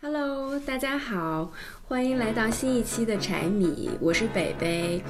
[0.00, 1.50] Hello，大家好，
[1.88, 5.02] 欢迎来到新一期的柴米，我是北北。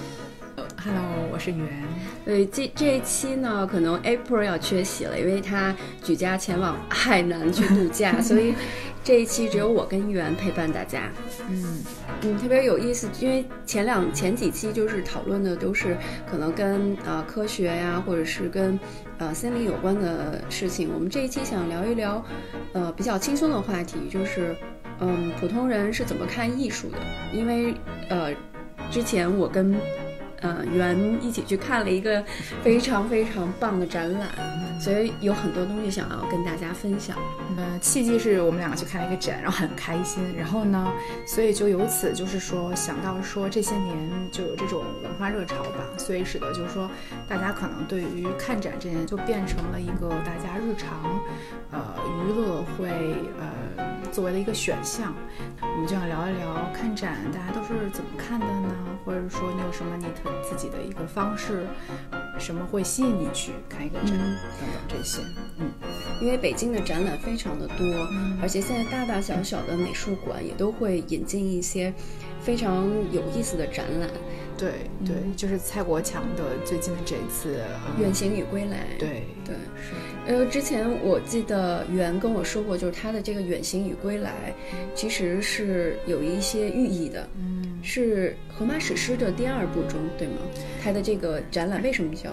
[0.83, 1.69] Hello，我是圆。
[2.25, 8.55] 呃，这这一期呢，可能 April 要缺席了，因为他举家前往海南去度假， 所以
[9.05, 11.13] 这一期只有我跟圆陪伴大家。
[11.51, 11.85] 嗯
[12.23, 15.99] 嗯，特别有意思，因为前两前几期就是讨论的都是
[16.29, 18.81] 可能跟呃科学呀，或者是跟
[19.19, 20.91] 呃森林有关的事情。
[20.95, 22.25] 我们这一期想聊一聊
[22.73, 24.57] 呃比较轻松的话题，就是
[25.01, 26.99] 嗯普通人是怎么看艺术的。
[27.33, 27.75] 因为
[28.09, 28.33] 呃
[28.91, 29.75] 之前我跟
[30.41, 32.25] 呃袁一起去看了一个
[32.63, 34.29] 非常非常棒的展览，
[34.81, 37.17] 所以有很多东西想要跟大家分享。
[37.57, 40.93] 呃，契机是我们两个去看了一个展，然后很开心，然后呢，
[41.27, 43.97] 所以就由此就是说想到说这些年
[44.31, 46.89] 就有这种文化热潮吧，所以使得就是说
[47.29, 51.21] 大家可能对于看展这件就变成了一个大家日常
[51.73, 52.89] 呃娱乐会
[53.41, 55.13] 呃作为的一个选项。
[55.61, 58.75] 我们就想聊一聊看展大家都是怎么看的呢？
[59.05, 61.67] 或者说你有什么你特自己的一个方式，
[62.39, 64.37] 什么会吸引你去看一个展、嗯。
[64.61, 65.23] 等等这些，
[65.59, 65.71] 嗯。
[66.21, 67.87] 因为北京的展览非常的多，
[68.43, 71.93] 而且现在大大小小的美术馆也都会引进一些
[72.41, 74.09] 非常有意思的展览，
[74.57, 77.61] 对对，就是蔡国强的最近的这一次
[78.01, 78.87] 《远行与归来》。
[78.99, 79.29] 对。
[79.45, 79.95] 对，是
[80.29, 84.55] 呃，之前我记得袁跟我说过，就是他的这个《远行与归来》
[84.95, 90.35] 其实是有一些寓意的，嗯是《荷马史诗》的第二部中，对吗？
[90.85, 92.29] 他的这个展览为什么叫《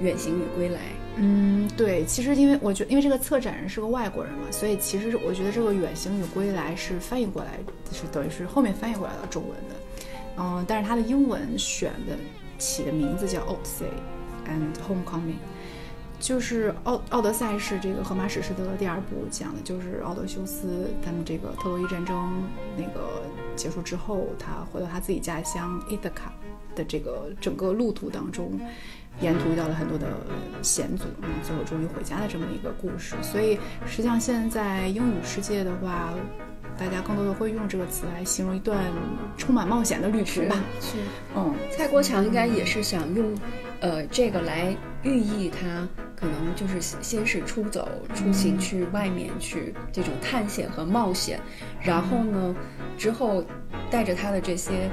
[0.00, 0.78] 远行与归来》？
[1.16, 7.58] 嗯对，其实因为我觉得因为这个策展人是个外国人嘛，所以其实我觉得这个《远行与归来》是翻译过来，
[7.90, 9.74] 就是等于是后面翻译过来的中文的，
[10.38, 12.16] 嗯，但是他的英文选的
[12.58, 13.90] 起的名字叫《Odyssey
[14.46, 15.32] and Homecoming》。
[16.20, 22.42] 就是《奥奥德赛》是这个荷马史诗的第二部，讲的就是奥德修斯他们这个特洛伊战争
[22.76, 23.22] 那个
[23.56, 26.32] 结束之后，他回到他自己家乡伊德卡
[26.74, 28.58] 的这个整个路途当中，
[29.20, 30.06] 沿途遇到了很多的
[30.62, 33.14] 险阻，然后最后终于回家的这么一个故事。
[33.22, 36.14] 所以实际上现在英语世界的话，
[36.78, 38.80] 大家更多的会用这个词来形容一段
[39.36, 40.56] 充满冒险的旅途吧。
[40.80, 40.96] 是。
[41.36, 43.32] 嗯，蔡国强应该也是想用，
[43.84, 45.86] 呃，这个来寓意他
[46.16, 51.38] 可能就是先是出走、出行去外面去这种探险和冒险，
[51.82, 52.56] 然后呢，
[52.96, 53.44] 之后
[53.90, 54.88] 带着他的这些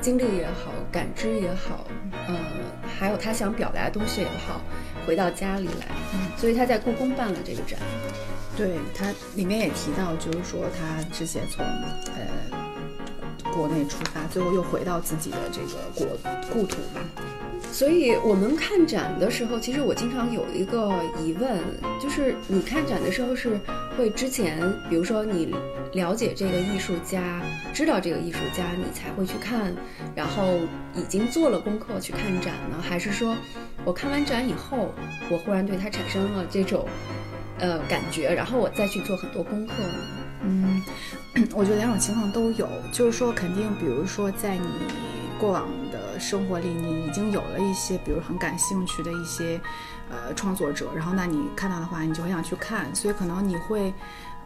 [0.00, 1.88] 经历也好、感知也好，
[2.28, 2.36] 呃，
[2.96, 4.60] 还有他想表达的东西也好，
[5.04, 5.88] 回到家里来。
[6.36, 7.80] 所以他在故宫办了这个展。
[8.56, 16.06] 对，他里面也提到，就是说他之前从呃国内出发，最后又回到自己的这个国
[16.52, 17.00] 故土吧。
[17.76, 20.90] 所以我们看展的时候，其实我经常有一个
[21.22, 21.60] 疑问，
[22.02, 23.60] 就是你看展的时候是
[23.98, 25.54] 会之前，比如说你
[25.92, 27.42] 了解这个艺术家，
[27.74, 29.74] 知道这个艺术家，你才会去看，
[30.14, 30.58] 然后
[30.94, 33.36] 已经做了功课去看展呢，还是说
[33.84, 34.94] 我看完展以后，
[35.28, 36.88] 我忽然对他产生了这种
[37.58, 39.98] 呃感觉，然后我再去做很多功课呢？
[40.44, 40.82] 嗯，
[41.54, 44.66] 我觉得两种情况都有，就是说肯定，比如说在你
[45.38, 49.60] 过往的生活里，你已经有了一些，比如很感兴趣的一些
[50.10, 53.92] 呃创作者，然后那你看到的话，你就很想去看，所以可能你会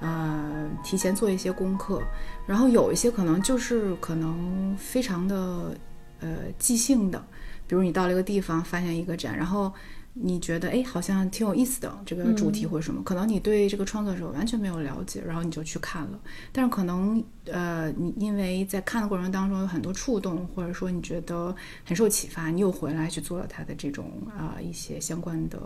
[0.00, 2.02] 呃提前做一些功课，
[2.46, 5.76] 然后有一些可能就是可能非常的
[6.20, 6.28] 呃
[6.58, 7.24] 即兴的，
[7.66, 9.72] 比如你到了一个地方发现一个展，然后。
[10.12, 16.20] 你觉得哎，好像挺有意思的这个主题或者什么，可能你对这个创作者完全没有了解，然后你就去看了。
[16.52, 21.54] 但是可能呃，你因为在看的过程当中有很多触动，或者说你觉得
[21.84, 25.58] 很受启发，你又回来去做了他的这种啊、一些相关的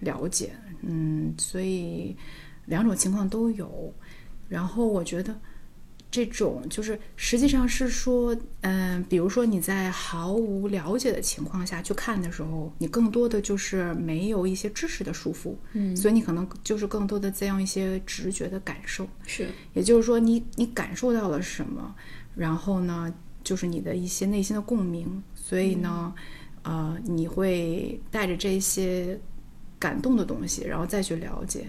[0.00, 2.16] 了解，嗯，所以
[2.66, 3.94] 两种情况都有。
[4.48, 5.34] 然后我觉得。
[6.14, 15.96] 这种就是实际上是说，嗯、比如说你在毫无了解的情况下去看的时候，你更多的就是没有一些知识的束缚，嗯。
[15.96, 21.92] 所以你可能就是更多的在用一些直觉的感受，是，也就是说你你感受到了什么，
[22.36, 23.12] 然后呢，
[23.42, 26.14] 就是你的一些内心的共鸣，所以呢，
[26.62, 29.18] 呃，你会带着这些
[29.80, 31.66] 感动的东西，然后再去了解。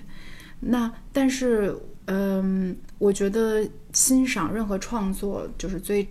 [0.60, 1.76] 那但是，
[2.06, 6.08] 嗯，我觉得欣赏任何创作，就是最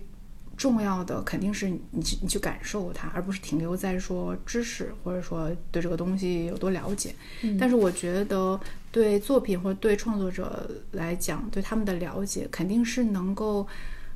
[0.57, 7.13] 重要的肯定是你去你去感受它，而不是停留在说知识或者说对这个东西有多了解。
[7.59, 8.59] 但是我觉得
[8.91, 13.67] 对作品或者对创作者来讲，对他们的了解肯定是能够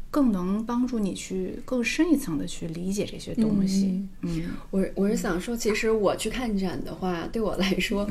[0.10, 4.08] 更能帮助你去更深一层的去理解这些东西。
[4.22, 8.10] 嗯我我是想说，其实我去看展的话，对我来说，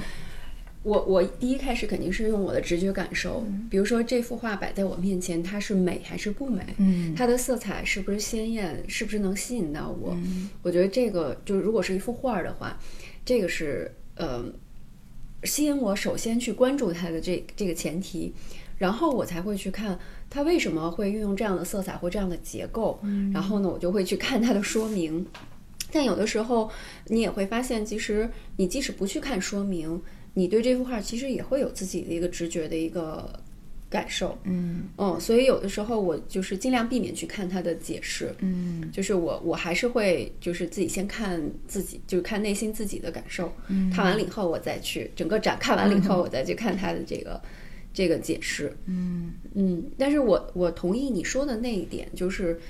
[0.83, 6.63] 我我第一开始肯定是用我的直觉感受，比如说这幅画摆在我面前，它是美还是不美？
[6.79, 8.83] 嗯它的色彩是不是鲜艳？
[8.87, 10.13] 是不是能吸引到我？
[10.15, 12.79] 嗯我觉得这个就是如果是一幅画儿的话，
[13.25, 14.45] 这个是呃
[15.45, 18.33] 吸引我首先去关注它的这这个前提，
[18.79, 19.99] 然后我才会去看
[20.31, 23.01] 它为什么会运用这样的色彩或这样的结构，
[23.33, 25.27] 然后呢，我就会去看它的说明。
[25.91, 26.71] 但有的时候，
[27.07, 30.01] 你也会发现，其实你即使不去看说明，
[30.35, 33.29] 你对这幅画其实也会有自己的一个直觉的一个
[33.91, 34.39] 感受。
[34.45, 38.35] 嗯嗯，所以有的时候我就是尽量避免去看它的解释。
[38.41, 43.53] 嗯就是我我还是会就是自己先看自己，就是看内心自己的感受。
[43.69, 47.41] 嗯看完了以后，我再去整个展看完了以后，我再去看它的这个
[47.95, 48.77] 这个解释。
[48.87, 52.61] 嗯嗯，但是我我同意你说的那一点，就是，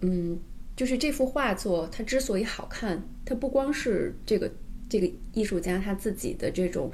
[0.00, 0.38] 嗯，
[0.76, 4.50] 就是这幅画作它之所以好看，它不光是这个
[4.88, 6.90] 这个艺术家他自己的这种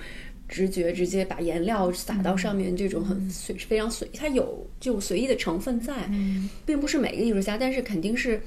[0.49, 6.11] 直觉，直接把颜料撒到上面这种很随非常随，他有这种随意的成分在，
[6.67, 8.41] 并不是每个艺术家，但是肯定是。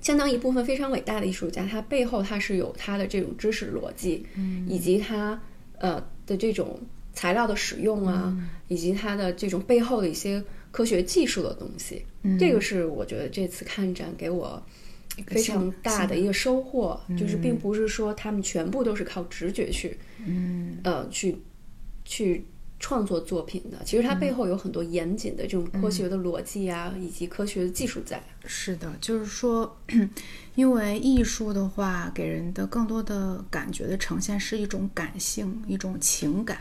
[0.00, 4.26] 相当一部分非常伟大的艺术家，他背后他是有他的这种知识逻辑，
[4.66, 5.40] 以及他
[5.78, 6.76] 呃的这种
[7.12, 8.36] 材料的使用啊，
[8.66, 10.42] 以及他的这种背后的一些
[10.72, 12.04] 科学技术的东西。
[12.36, 14.60] 这个是我觉得这次看展给我
[15.26, 21.36] 非常大的一个收获，就是并不是说他们全部都是靠直觉去，嗯呃，去
[22.04, 22.44] 去
[22.78, 23.78] 创作作品的。
[23.84, 28.22] 其实它背后有很多严谨的这种科学的逻辑啊，以及科学的技术在。
[28.44, 29.78] 是的，就是说，
[30.56, 36.58] 因为艺术的话，给人的更多的感觉的呈现是一种感性、一种情感，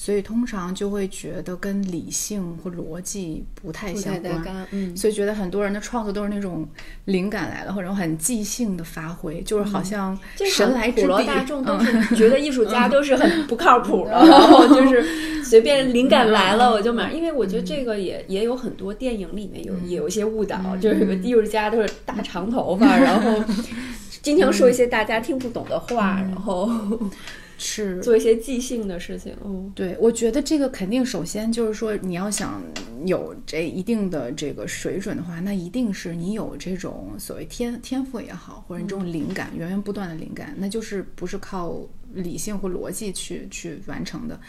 [0.00, 4.64] 所以通常就会觉得跟理性或逻辑不太相关。
[4.70, 6.64] 嗯，所以觉得很多人的创作都是那种
[7.06, 10.16] 灵感来了，或者很即兴的发挥，就是好像
[10.54, 11.26] 神来之普罗笔。
[11.26, 15.04] 大众都嗯是觉得艺术家都是很不靠谱的， 然后就是
[15.42, 23.42] 随便灵感来了我就买，因为我觉得这个也也有很多电影里面有也有一些误导，就是有个艺术家都是大长头发，然后
[24.22, 26.70] 经常说一些大家听不懂的话，然后
[27.58, 29.70] 是做一些即兴的事情，嗯。
[29.74, 32.62] 对，我觉得这个肯定首先就是说，你要想
[33.04, 41.80] 有这一定的这个水准的话，那一定是你有这种所谓天天赋也好，或者你这种灵感、源源不断的灵感，那就是不是靠
[42.14, 44.40] 理性或逻辑去去完成的。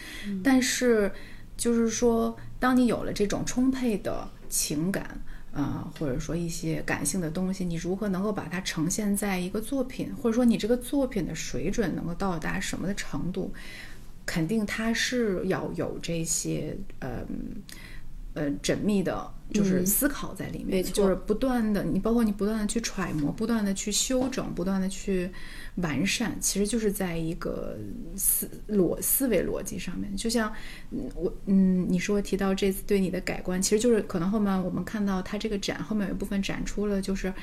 [0.44, 1.12] 但是
[1.58, 5.20] 就是说，当你有了这种充沛的情感。
[5.51, 13.51] 啊、或者说一些感性的东西，你如何能够把它呈现在一个作品，或者说你这个作品的水准能够到达什么的程度，
[14.25, 17.25] 肯定它是要有这些呃
[18.34, 25.30] 呃缜密的，就是思考在里面，就是不断的，你包括你不断的去揣摩，不断的去修整，不断的去
[25.76, 27.78] 完善，其实就是在一个
[28.16, 30.16] 思逻思维逻辑上面。
[30.16, 30.54] 就像
[30.92, 37.34] 嗯我嗯你说提到这次对你的改观，其实就是可能后面我们看到它这个展后面有一部分展出了，就是。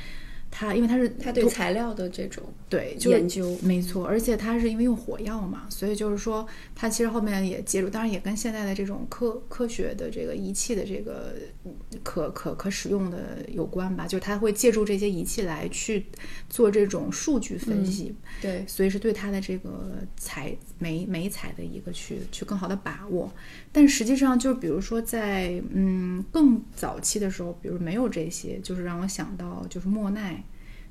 [0.58, 11.34] 它因为它是他对材料的这种对就研究，没错，而且它是因为用火药嘛，所以就是说，它其实后面也介入，当然也跟现在的这种科科学的这个仪器的这个
[11.66, 16.06] 嗯可可可使用的有关吧，就是它会借助这些仪器来去
[16.48, 23.30] 做这种数据分析，对，所以是对它的这个材美美彩的一个去去更好的把握。
[23.70, 30.42] 但实际上，就比如说在嗯更早期的时候，比如没有这些，就是让我想到就是莫奈。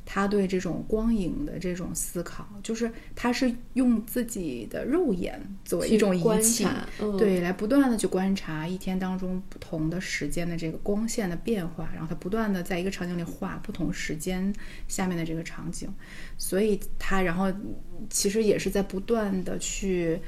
[0.06, 6.66] 他对这种光影的这种思考，就是他是用自己的肉眼作为一种仪器，
[7.00, 14.54] 嗯、对，来不断的去观察一天当中不同的时间的这个光线的变化，然后他不断的在一个场景里画不同时间
[14.88, 15.92] 下面的这个场景，
[16.38, 17.52] 所以他然后
[18.10, 20.20] 其实也是在不断的去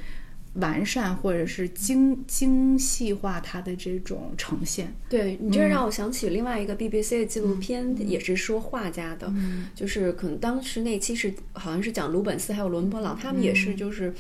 [0.58, 4.94] 完善或者是精精细化它的这种呈现。
[5.10, 8.08] 对你这让我想起另外一个 BBC 的纪录片，嗯。
[8.08, 9.32] 也是说画家的，
[9.76, 13.78] 就是可能当时那期是好像是讲鲁本斯还有伦勃朗，他们也是嗯。
[13.78, 14.14] 就是。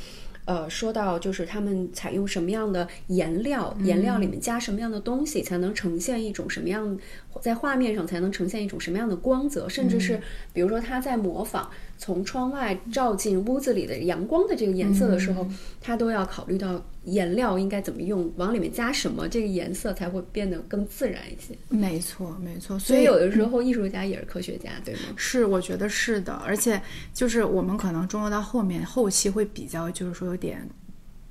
[0.46, 3.86] 呃，说到就是他们采用什么样的颜料，嗯。
[3.86, 6.98] 颜料里面加什么样的东西，才能呈现一种什么样，
[7.42, 10.00] 在画面上才能呈现一种什么样的光泽，甚至嗯。
[10.00, 10.22] 是
[10.54, 15.48] 比如说他在模仿从窗外照进屋子里的阳光的这个颜色的时嗯候，
[15.82, 21.58] 他都要考虑到颜料应该怎么用，往里面加什么，这个颜色才会变得更自然一些。
[21.70, 22.78] 没错，没错。
[22.78, 25.00] 所以有的时候艺术家也是科学家，对吗？
[25.16, 26.80] 是，我觉得是的，而且
[27.14, 30.70] 就是我们可能中国到后面后期会比较，就是说有点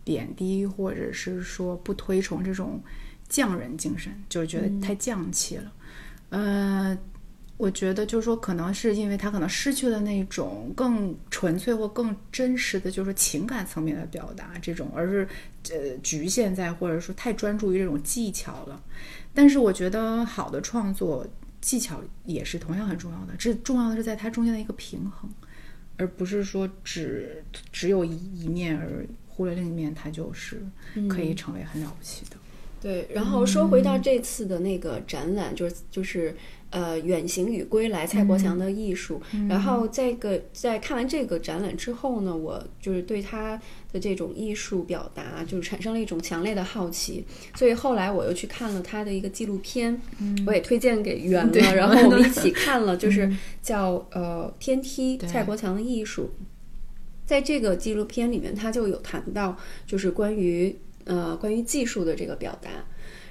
[0.03, 2.81] 贬低，或者是说不推崇这种
[3.29, 5.73] 匠人精神，就是觉得太匠气了。
[6.31, 6.99] 呃，
[7.59, 15.29] 我觉得就是说，可能是因为他可能失去了那种更纯粹或更真实的就是情感层面的表达，这种而是
[15.71, 18.83] 呃局限在或者说太专注于这种技巧了。
[19.33, 21.27] 但是我觉得好的创作
[21.61, 25.31] 技巧也是同样很重要的，这重要的是在它中间的一个平衡，
[25.97, 30.63] 而不是说只只有一一面而忽略另一面，它就是
[31.09, 32.37] 可以成为很了不起的。
[32.81, 36.37] 对，然后说回到这次的那个展览，就是就是
[36.77, 39.19] 呃，远行与归来，蔡国强的艺术。
[39.49, 43.59] 然后这个在看完这个展览之后呢，我就是对他
[43.91, 47.25] 的这种艺术表达，就是产生了一种强烈的好奇。
[47.55, 49.99] 所以后来我又去看了他的一个纪录片，
[50.47, 56.25] 我也推荐给袁了，然 后我们一起看了， 就是叫呃《天梯：蔡国强的艺术》。
[57.25, 59.57] 在这个纪录片里面，他就有谈到，
[59.87, 60.77] 就是关于。
[61.09, 62.69] 呃，关于技术的这个表达，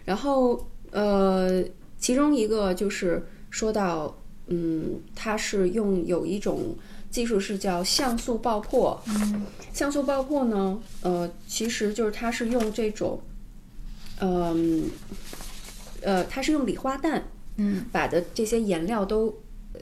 [0.05, 1.61] 然后呃，
[1.97, 3.21] 其中一个就是
[3.55, 4.13] 说到，
[4.47, 6.75] 嗯，它是用有一种
[7.09, 9.01] 技术是叫像素爆破。
[9.07, 13.17] 嗯，像素爆破呢，呃，其实就是它是用这种，
[14.19, 14.89] 嗯，
[16.01, 17.23] 呃，它是用礼花弹，
[17.55, 19.33] 嗯，把的这些颜料都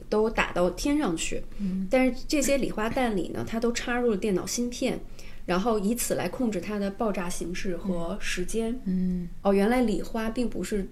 [0.08, 5.00] 都打到天上去，嗯，但是这些礼花弹里呢，它都插入了电脑芯片。
[5.46, 8.80] 然后以此来控制它的爆炸形式和时间。
[8.84, 10.88] 嗯，哦，原来礼花并不是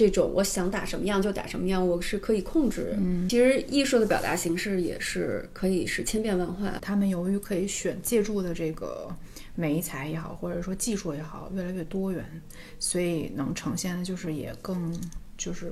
[0.00, 2.94] 这种我想打什么样就打什么样，我是可以控制。
[2.96, 6.78] 嗯，其实艺术的表达形式也是可以是千变万化。
[6.80, 9.14] 他们由于可以选借助的这个
[9.54, 12.24] 媒材也好，或者说技术也好，越来越多元，
[12.78, 14.98] 所以能呈现的就是也更
[15.36, 15.70] 就是。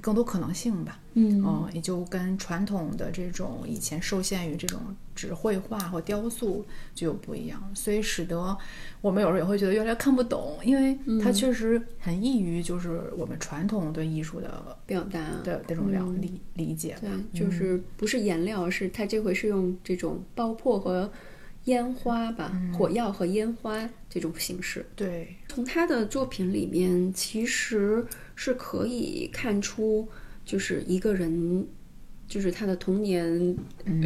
[0.00, 4.80] 更多可能性吧，嗯，也就跟传统的这种以前受限于这种
[5.14, 6.64] 只绘画或雕塑
[6.94, 8.56] 就有不一样，所以使得
[9.00, 16.96] 我们有时候也会觉得越来越看不懂，因为它确实很异于就是我们传统对艺术的表达的这种了理理解。
[17.00, 21.12] 对，就是不是颜料，是它这回是用这种爆破和
[21.64, 24.86] 烟花吧，火药和烟花这种形式。
[24.96, 28.06] 对，从他的作品里面其实。
[28.42, 30.08] 是可以看出，
[30.46, 31.66] 就是一个人，
[32.26, 33.54] 就是他的童年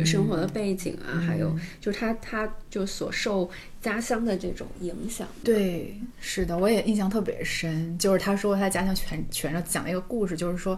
[0.05, 3.49] 生活的背景啊，还有就是他他就所受
[3.81, 5.29] 家乡的这种影响。
[5.45, 10.77] 对，是的，我也印象特别深，就是他说他家乡全全上讲了一个故事，就是说。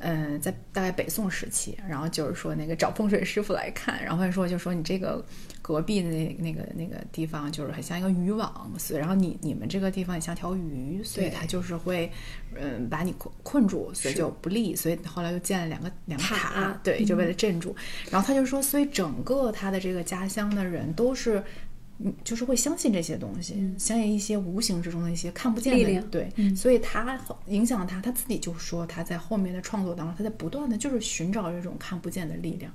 [0.00, 5.24] 嗯，在大概北宋时期，然后就是说那个找风水师傅来看，然后他说就说你这个
[5.60, 12.10] 隔壁的那那个那个地方就是很像一个渔网，所以然后你你们这个地方也像条鱼，所以它就是会
[12.54, 17.74] 嗯把你困困住，所以就不利，所以后来又建了两个两个塔，对，就为了镇住。
[18.10, 21.42] 然后他就说，所以整个他的这个家乡的人都是。
[22.00, 32.72] 嗯，就是会相信这些东西，相信一些无形之中的一些看不见的，对，所以他影响他，他自己就说他在后面的创作当中，他在不断的就是寻找这种看不见的力量，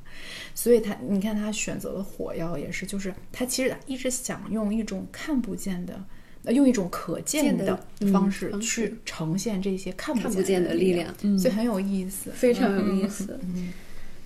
[0.53, 6.03] 所以他，你看他选择的火药也是，就是他其实一直想用一种看不见的，
[6.51, 7.79] 用一种可见的
[8.11, 13.71] 方式去呈现这些看不见的力量，所以很有意思，非常有意思，嗯。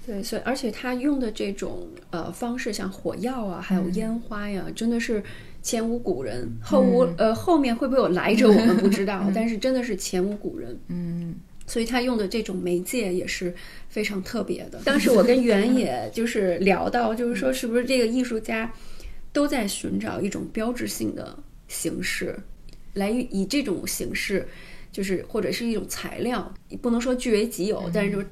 [0.07, 5.21] 对，所以而且他用的这种呃方式，像火药啊，还有烟花呀，真的是
[5.61, 10.79] 前无古人，后无呃后面会不会有来 者，我们不知道，但是真的是前无古人。
[10.87, 11.35] 嗯，
[11.65, 13.53] 所以他用的这种媒介也是
[13.89, 14.79] 非常特别的。
[14.85, 18.71] 当时我跟袁野 就是聊到，就是说是不是这个艺术家
[19.33, 21.37] 都在寻找一种标志性的
[21.67, 22.33] 形式，
[22.93, 24.47] 来以这种形式，
[24.89, 28.23] 就是或者是一种材料，不能说据为己有，但是就。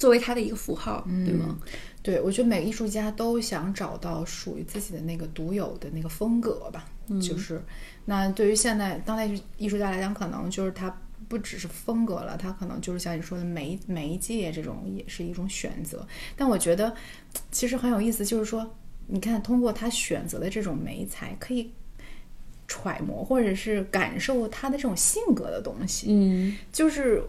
[0.00, 1.58] 作为他的一个符号，对吗？
[2.02, 6.86] 对，我觉得每个艺术家都想找到属于自己的那个独有的那个风格吧。
[7.20, 7.62] 就是，
[8.06, 10.96] 那对于现在当代艺术家来讲，可能就是他
[11.28, 16.06] 不只是风格了，他可能就是像你说的媒媒介这种也是一种选择。
[16.34, 16.94] 但我觉得
[17.50, 18.74] 其实很有意思，就是说，
[19.06, 21.70] 你看通过他选择的这种媒材，可以。
[22.70, 27.20] 揣摩或者是感受他的这种性格的东西，嗯，就是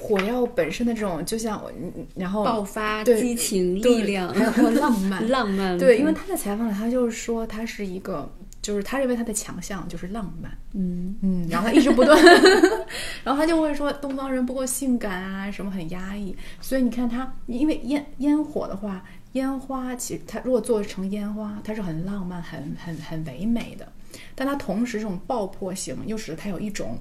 [0.00, 1.70] 火药本身的这种，就像我，
[2.14, 5.76] 然后爆发激情、力量，还有浪漫， 浪漫。
[5.76, 8.26] 对，因为他在采访里，他就是说他是一个，
[8.62, 12.18] 就是他认为他的强项就是浪漫，嗯嗯，然后他一直不断，
[13.22, 16.34] 然后他就会说东方人不够性感啊，什么很压抑。
[16.62, 23.86] 所以你看他，因为烟烟火的话，烟花其实它如果做成烟花，它是很浪漫、很很很唯美的。
[24.34, 26.98] 但它同时这种爆破型，又使得它有一种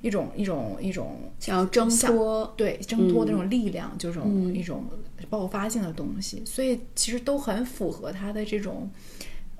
[0.00, 4.84] 一种一种一种想要挣脱，对挣脱的这种力量，就这种一种
[5.30, 8.90] 爆发性的东西，所以其实都很符合他的这种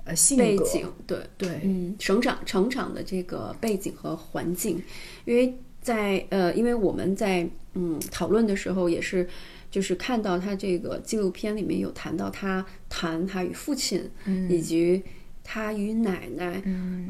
[0.03, 4.81] 呃性背景，对对，嗯，成长成长的这个背景和环境，
[5.23, 9.27] 因为在呃，因为我们在嗯讨论的时候，也是
[9.71, 14.51] 就是看到他这个纪录片里面有谈到他谈他与父亲，嗯。
[14.51, 15.01] 以及
[15.43, 16.61] 他与奶奶，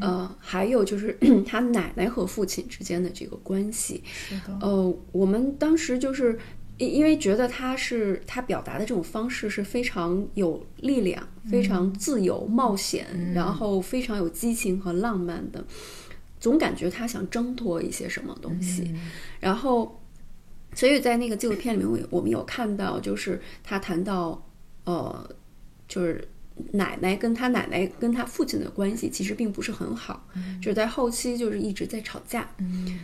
[0.02, 4.04] 呃，还有就是 他奶奶和父亲之间的这个关系。
[4.60, 6.38] 呃，我们当时就是
[6.78, 15.64] 因因为觉得他是他表达的这种方式是非常有力量、非常自由、冒险，然后非常有激情和浪漫的，
[16.40, 18.94] 总感觉他想挣脱一些什么东西，
[19.40, 20.00] 然后。
[20.76, 24.44] 所以在那个纪录片里面，我我们有看到，就是他谈到，
[24.86, 25.30] 呃，
[25.88, 26.28] 就是
[26.72, 30.28] 奶奶跟他奶奶跟他父亲的关系其实并不是很好，
[30.62, 32.48] 就是在后期就是一直在吵架。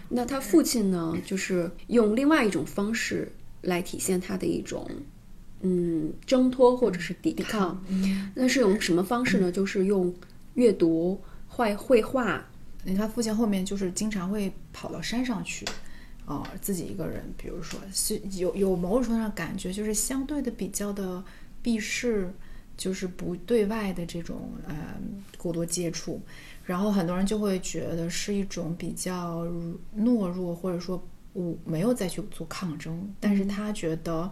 [0.07, 4.89] 那他父亲呢，就是用另外一种方式来体现他的一种，
[5.61, 7.83] 嗯，挣脱或者是抵抗。
[8.35, 9.51] 那是用什么方式呢？
[9.51, 10.13] 就是用
[10.53, 12.45] 阅读、画绘画。
[12.97, 15.65] 他父亲后面就是经常会跑到山上去。
[16.25, 21.23] 哦，自己一个人，比如说是有有某种程度上感觉，就是相对的比较的
[21.63, 22.31] 避世，
[22.79, 24.73] 就是不对外的这种呃
[25.37, 26.21] 过多接触，
[26.63, 29.45] 然后很多人就会觉得是一种比较
[29.97, 34.31] 懦弱，或者说我没有再去做抗争，但是他觉得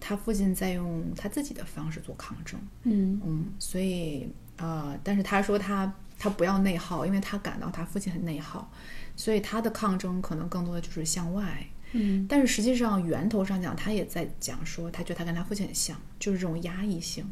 [0.00, 3.20] 他父亲在用他自己的方式做抗争，嗯。
[3.24, 8.70] 嗯，所以呃，但是他说他他不要内耗，因为他感到他父亲很内耗。
[9.16, 17.24] 所以他的抗争可能更多的就是向外，嗯，但是实际上源头上讲，他也在讲说，他觉得他跟他父亲很像，就是这种压抑性。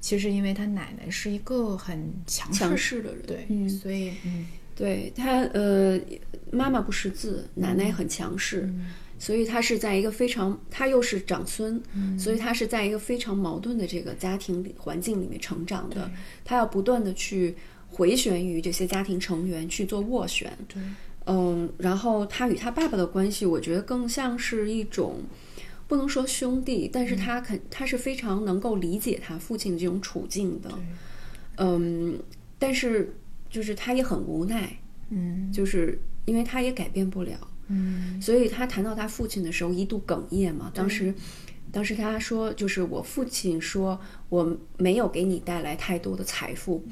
[0.00, 5.98] 其实因为他奶奶是一个很强强势的人，对，嗯，所以嗯，对他呃，
[6.50, 8.68] 妈妈不识字，奶奶很强势，
[9.18, 11.80] 所以他是在一个非常，他又是长孙，
[12.18, 16.10] 所以他是在一个非常矛盾的这个家庭里环境里面成长的，
[16.44, 17.54] 他要不断的去
[17.88, 20.82] 回旋于这些家庭成员去做斡旋，对。
[21.26, 25.22] 嗯，然后他与他爸爸的关系，我觉得更像是一种，
[25.86, 30.70] 不能说兄弟，但是他肯他是非常能够理解他父亲这种处境的，
[31.58, 32.18] 嗯，
[32.58, 33.14] 但是
[33.48, 34.78] 就是他也很无奈，
[35.10, 37.36] 嗯，就是因为他也改变不了，
[37.68, 41.14] 嗯，所以他谈到他父亲的时候一度哽咽嘛，当时。
[41.72, 46.84] 当时他说，就是我父亲说，我没有给你带来太多的财富，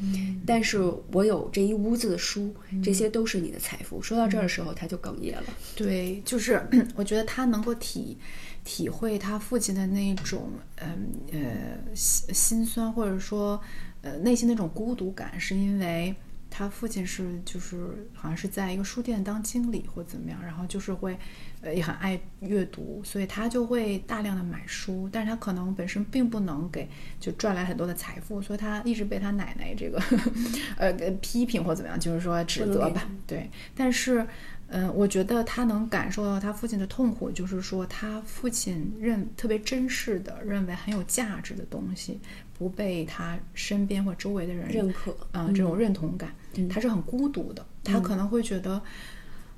[0.47, 0.81] 但是
[1.13, 4.01] 我有这一屋子的书，这些都是你的财富。
[4.01, 5.45] 说到这儿的时候，他就哽咽了。
[5.77, 6.67] 对，就是
[6.97, 8.17] 我觉得他能够体
[8.65, 13.61] 体会他父亲的那种，嗯呃心心酸，或者说
[14.01, 16.15] 呃内心那种孤独感，是因为。
[16.51, 21.17] 他父亲是就是好像是在一个书店当经理或怎么样，然后就是会，
[21.63, 26.89] 呃也很爱阅读，所以他就会大量的买书，但是他可能本身并不能给
[27.21, 30.03] 就赚来很多的财富，所以他一直被他奶奶这个，
[30.77, 34.27] 呃批评或怎么样，就是说指责吧，对，但是。
[34.73, 42.21] 嗯，我觉得他能感受到他父亲的痛苦，就是说他父亲认特别珍视的、认为很有价值的东西，
[42.61, 46.31] 不被他身边或周围的人认可，啊，这种认同感，
[46.69, 47.65] 他是很孤独的。
[47.83, 48.83] 他可能会觉得，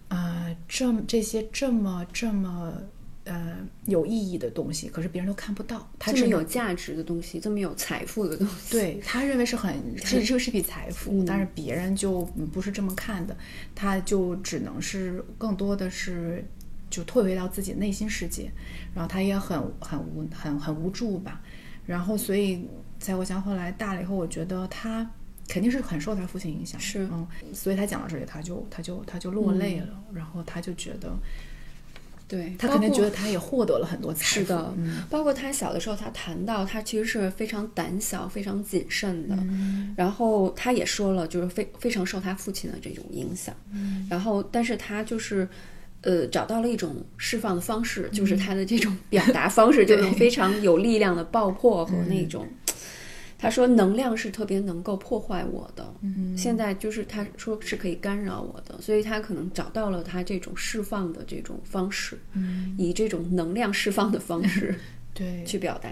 [0.07, 2.73] 呃，这这些这么这么。
[3.25, 5.88] 呃，有意义的东西，可是别人都看不到。
[5.97, 13.37] 他这么有价值的东西，这么有财富的东西，对他认为是很 这这是笔财富，但是别人就不是这么看的，
[13.77, 16.45] 他就只能是更多的是
[16.91, 18.51] 就退回到自己内心世界，
[18.93, 21.41] 然后他也很很无很很无助吧。
[21.87, 22.69] 然后所以
[23.03, 25.07] 在我想后来大了以后，我觉得他
[25.49, 31.12] 肯定是很受他父亲影响，是嗯，所以他讲到这里，他就他就他就落泪了，然后他就觉得。
[32.29, 34.41] 对他肯定觉得他也获得了很多财富。
[34.41, 34.75] 是的，
[35.11, 39.37] 包括他小的时候，他谈到他其实是非常胆小、非常谨慎的。
[39.95, 43.55] 然后他也说了，就是非非常受他父亲的这种影响。
[44.09, 45.47] 然后，但是他就是
[46.01, 52.49] 呃找到了一种释放的方式，就是他的这种表达方式， 就是非常有力量的爆破和那种。
[53.43, 55.93] 他说：“能量是特别能够破坏我的，
[56.37, 62.17] 现在就是他说是可以干扰我的，所以他可能找到了他这种释放的这种方式，
[62.79, 64.79] 以这种能量释放的方式，
[65.13, 65.91] 对，去表达。”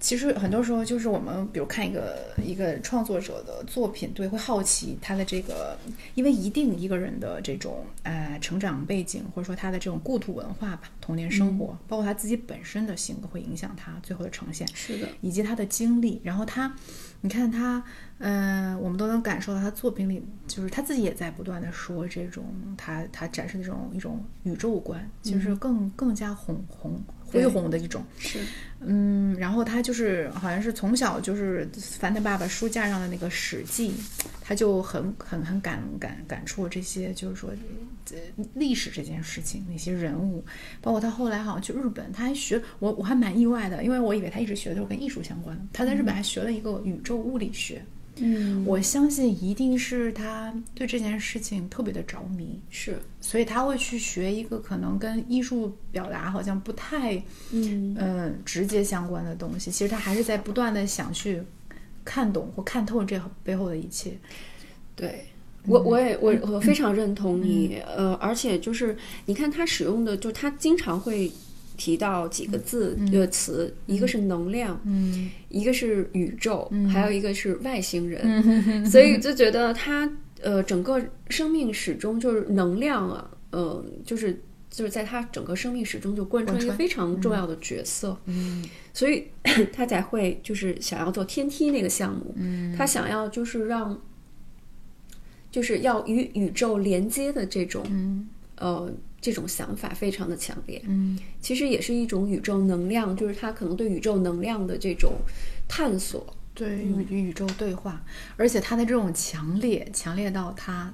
[0.00, 5.76] 其实很多时候就是我们，比如看一个一个创作者的作品，对，会好奇他的这个，
[6.14, 14.66] 因为一定一个人的这种呃成长背景，或者说他的这种故土文化吧，童年生活，包括他自己本身的性格，会影响他最后的呈现。
[14.74, 16.74] 是的，以及他的经历，然后他，
[17.20, 17.84] 你看他，
[18.18, 22.44] 呃，我们都能感受到他作品里，就是他自己也在不断的说这种
[22.76, 26.98] 他他展示的这种一种宇宙观，就是更更加宏宏。
[27.30, 28.04] 恢宏的一种。
[28.18, 28.40] 是，
[28.80, 33.90] 嗯，然后他就是好像是从小就是翻他爸爸书架上的那个《史记》，
[34.42, 37.50] 他就很很很感感感触这些，就是说
[38.10, 38.18] 呃
[38.54, 40.44] 历史这件事情，那些人物，
[40.80, 47.80] 包括他后来好像去日本，他还学我我还蛮意外的，因为我以为他一直学的都是跟艺术相关的，他在日本还学了一个宇宙物理学。
[47.80, 47.99] 嗯，
[48.64, 57.16] 我相信一定是他对这件事情特别的着迷，是，所以他会去学一个可能跟艺术表达好像不太
[57.52, 57.96] 嗯。
[57.98, 59.70] 嗯直接相关的东西。
[59.70, 61.42] 其实他还是在不断的想去
[62.04, 64.16] 看懂或看透这背后的一切。
[64.94, 65.24] 对。
[65.66, 71.30] 我我也我我非常认同你，呃，而且就是你看他使用的，就他经常会
[71.80, 75.30] 提到几个字的词，一个是能量，嗯。
[75.48, 80.08] 一个是宇宙，还有一个是外星人， 所以就觉得他
[80.42, 84.38] 呃整个生命始终就是能量啊，呃，就是
[84.68, 88.62] 就是在他整个生命始终就贯穿一个非常重要的角色，嗯。
[88.92, 89.26] 所以
[89.72, 92.76] 他才会就是想要做天梯那个项目，嗯。
[92.76, 93.98] 他想要就是让
[95.50, 98.28] 就是要与宇宙连接的这种嗯。
[98.58, 101.18] 呃这种想法非常的强烈，嗯。
[101.40, 105.14] 其实也是一种宇宙能量，就是他可能对宇宙能量的这种
[105.68, 106.34] 探索。
[106.52, 108.04] 对与与宇宙对话，
[108.36, 110.92] 而且他的这种强烈，强烈到他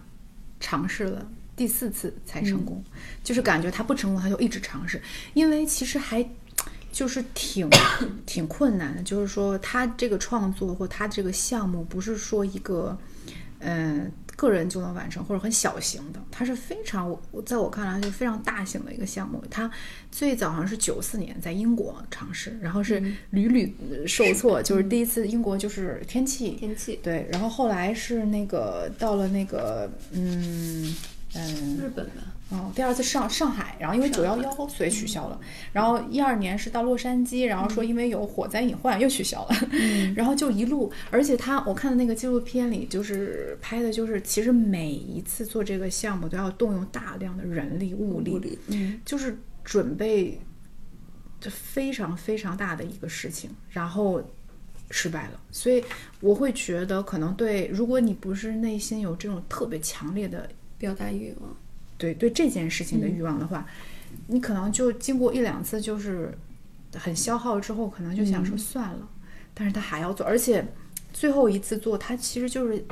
[0.61, 2.85] 尝试了第四次才成功，
[3.25, 5.03] 就是感觉他不成功，他就一直尝试，
[5.35, 6.25] 因为其实还
[6.93, 7.69] 就是挺
[8.27, 12.97] 挺困难的，就是说他这个创作或他这个项目不是说一个
[13.59, 19.43] 嗯、呃个人就能完成或者很小型的，它是非常我我在我看来就非常大型的一个项目。
[19.51, 19.71] 它
[20.13, 26.51] 最早好像是九四年在英国尝试，然后是屡屡呃受挫，就是第一次英国就是天气。
[26.51, 30.95] 天气，对，然后后来是那个到了那个嗯
[31.35, 31.79] 嗯。
[31.79, 35.41] 日本吧，哦，第二次上上海，然后因为九幺幺所以取消了，
[35.73, 39.57] 然后一二年是到洛杉矶，然后说因为有火灾隐患又取消了，
[40.15, 50.41] 然后就一路，而且他我看的那个纪录片里就是拍的就是其实每一次做这个项目都要动用大量的人力物力，嗯，就是准备
[51.41, 54.23] 这非常非常大的一个事情，然后
[54.93, 55.41] 失败了。
[55.51, 55.83] 所以
[56.21, 61.57] 我会觉得，可能对，如果你不是内心有这种特别强烈的表达欲望，
[61.99, 63.67] 对对这件事情的欲望的话，
[64.27, 66.37] 你可能就经过一两次就是
[66.95, 69.09] 很消耗之后，可能就想说算了，
[69.55, 70.67] 但是他还要做，而且
[71.13, 72.85] 最后一次做，他其实就是。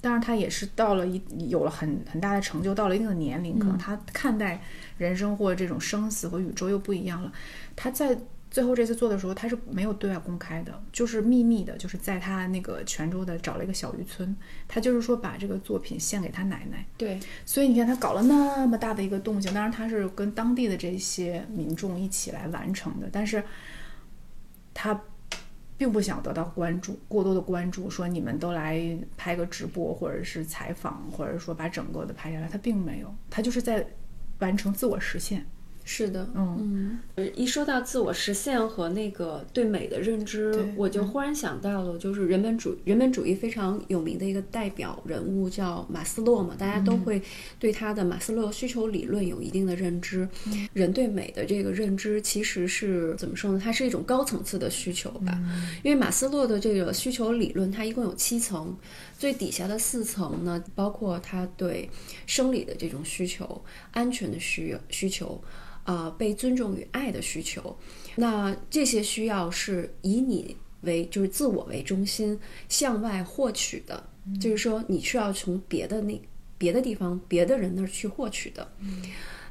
[0.00, 4.62] 当然，他也是到了一有了很很大的成就，到了一定的年龄，可能他看待
[4.96, 7.32] 人生或者这种生死和宇宙又不一样了。
[7.74, 8.16] 他在
[8.50, 14.34] 最后这次做的时候，他是没有对外公开的，就是秘密的，就是在他那个泉州的找了一个小渔村，
[14.66, 16.86] 他就是说把这个作品献给他奶奶。
[16.96, 23.44] 对，所以你看，他搞了那么大的一个动静，当然他是跟当地的这些民众一起来完成的，但是
[24.72, 24.98] 他
[25.76, 33.86] 并不想得到关注，过多的关注，说你们都来拍个直播，或者是采访，或者说把整个的拍下来，他并没有，他就是在
[34.38, 35.44] 完成自我实现。
[35.90, 47.22] 是的，嗯嗯，一说到自我实现和那个对美的认知，我就忽然想到了，就是人本主人本主义非常有名的一个代表人物叫马斯洛嘛，大家都会
[47.58, 50.28] 对他的马斯洛需求理论有一定的认知。
[50.74, 53.58] 人对美的这个认知其实是怎么说呢？
[53.58, 55.40] 它是一种高层次的需求吧，
[55.82, 58.76] 因为马斯洛的这个需求理论，它一共有七层，
[59.18, 61.88] 最底下的四层呢，包括他对
[62.26, 65.42] 生理的这种需求、安全的需需求。
[65.88, 67.74] 啊、被尊重与爱的需求，
[68.16, 74.04] 那这些需要是以你为就是自我为中心向外获取的，
[74.38, 76.20] 就是说你需要从别的那
[76.58, 78.70] 别的地方、别的人那儿去获取的。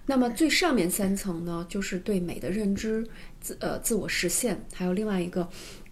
[0.06, 3.04] 那么最上面三层呢，就是对美的认知、
[3.42, 5.42] 自呃自我实现，还有另外一个，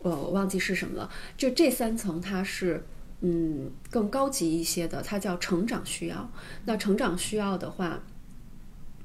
[0.04, 1.10] 呃我忘记是什么了。
[1.36, 2.86] 就这三层，它是
[3.22, 6.30] 嗯更高级一些的，它叫成长需要。
[6.66, 8.04] 那成长需要的话，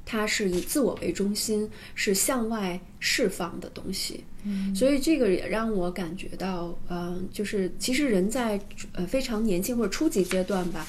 [0.05, 4.25] 它是以自我为中心，是向外释放的东西。
[4.45, 8.59] 嗯，所以这个也让我感觉到，嗯、就是其实人在
[8.93, 10.87] 呃非常年轻或者初级阶段吧，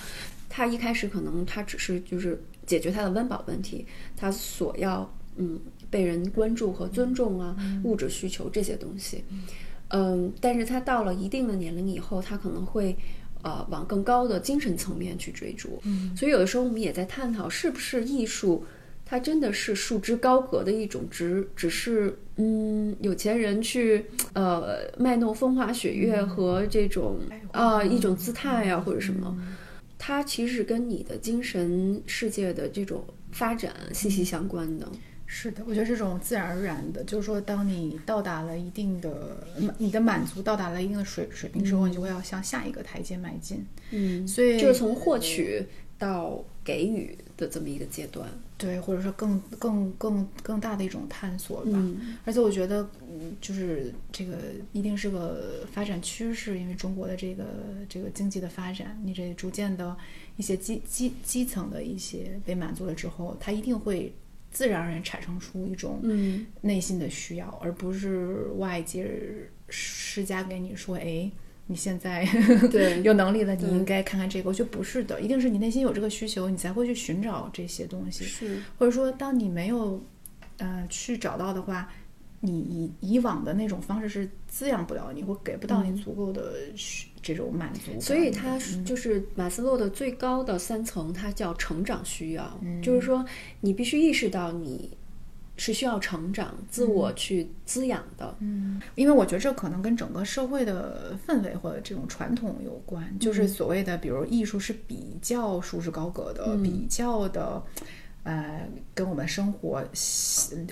[0.49, 9.23] 他一开始可能他只是就是解决他的温饱问题，他所要嗯被人关注和尊重啊，物质需求这些东西。
[9.89, 12.95] 嗯，但是他到了一定的年龄以后，他可能会
[13.41, 15.81] 呃往更高的精神层面去追逐。
[15.83, 18.63] 嗯，所以有的时候我们也在探讨，是不是艺术
[19.11, 27.19] 它真的是束之高阁的一种，只只是嗯有钱人去呃卖弄风花雪月和这种
[27.51, 29.37] 啊、一种姿态呀、或者什么。
[29.97, 34.87] 它其实跟你的精神世界的这种发展息息相关的。
[35.25, 39.45] 是的，我觉得这种自然而然的，就是说，当你到达了一定的，
[39.77, 43.65] 你的满足到达了一定的水水平之后，你就会要向下一个台阶迈进。
[43.91, 45.65] 嗯，所以就是从获取
[45.97, 48.25] 到给予的这么一个阶段。
[48.61, 51.71] 对，或者说更更更更大的一种探索吧。
[51.73, 54.37] 嗯而且我觉得，嗯，就是这个
[54.71, 57.43] 一定是个发展趋势，因为中国的这个
[57.89, 59.97] 这个经济的发展，你这逐渐的
[60.37, 64.13] 一些基基基层的一些被满足了之后，它一定会
[64.51, 69.09] 自然而然产生出一种嗯内心的需要，而不是外界
[69.69, 71.31] 施加给你说，哎。
[71.67, 72.25] 你现在
[72.71, 73.01] 对。
[73.03, 74.49] 有能力了，你应该看看这个。
[74.49, 78.23] 我觉得不是的，一定是你内心有这个需求，你才会去寻找这些东西。
[78.23, 78.61] 是。
[78.77, 80.03] 或者说，当你没有
[80.57, 81.89] 呃去找到的话，
[82.39, 92.81] 你以以往的那种方式是滋养不了你，或给不到你足够的需这种满足所以它就是马斯洛的最高的三层，它叫成长需要，嗯。
[92.81, 93.23] 就是说
[93.59, 94.89] 你必须意识到你
[95.61, 98.35] 是需要成长、自我去滋养的。
[98.39, 107.61] 嗯，因为我觉得这可能跟整个社会的氛围或者这种传统有关，嗯就是所谓的，比如艺术是比较束之高阁的，嗯比较的。
[108.23, 109.83] 呃，跟我们生活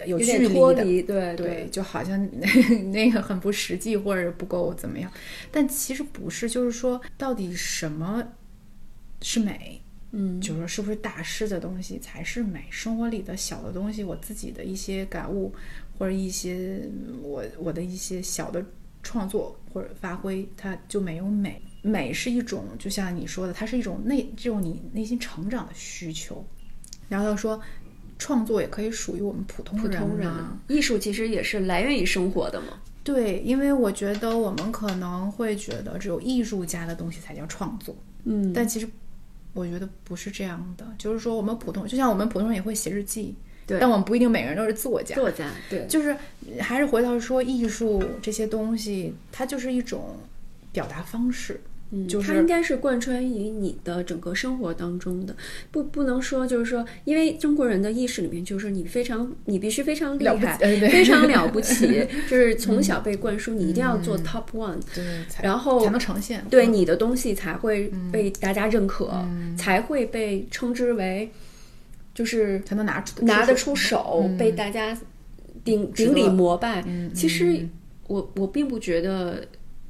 [0.05, 2.29] 有有距离的，脱离，对对，就好像
[2.91, 5.11] 那个很不实际或者不够怎么样，
[5.51, 8.23] 但其实不是，就是说到底什么
[9.23, 9.81] 是美？
[10.11, 12.65] 嗯，就是说是不是大师的东西才是美？
[12.69, 15.53] 生活里的小的东西，我自己的一些感悟，
[15.97, 16.81] 或者一些
[17.21, 18.65] 我我的一些小的
[19.03, 21.61] 创作或者发挥，它就没有美。
[21.81, 26.45] 美是一种，就像你说的，它是一种内这种你内心成长的需求。
[27.07, 27.61] 然后说，
[28.17, 32.81] 创作也可以属于我们普通普人通人啊艺术其实也是来源于生活的嘛。
[33.01, 37.95] 对，因为我觉得我们可能会觉得只有艺术家的东西才叫创作，
[38.25, 38.87] 嗯但其实
[39.53, 40.85] 我觉得不是这样的。
[40.97, 43.35] 就是说，我们普通，就像我们普通人也会写日记，
[43.65, 45.15] 对但我们不一定每个人都是作家。
[45.15, 46.15] 作家对，就是
[46.59, 50.17] 还是回到说，艺术这些东西，它就是一种
[50.71, 51.59] 表达方式。
[51.91, 55.35] 嗯，就是它应该是贯穿于你的整个生活当中的，
[55.71, 65.03] 不不能说就是说，因为中国人的意识里面就是你非常，你必须非常厉害，非常了不 起，就是从小被灌输你一定要做 top one，、对，
[65.41, 66.45] 然后才能呈现。
[66.49, 71.31] 对你的东西才会被大家认可，嗯才会被称之为
[72.13, 74.95] 就是才能拿出拿得出手，被大家
[75.63, 76.83] 顶顶礼膜拜。
[77.13, 77.67] 其实
[78.07, 79.43] 我我并不觉得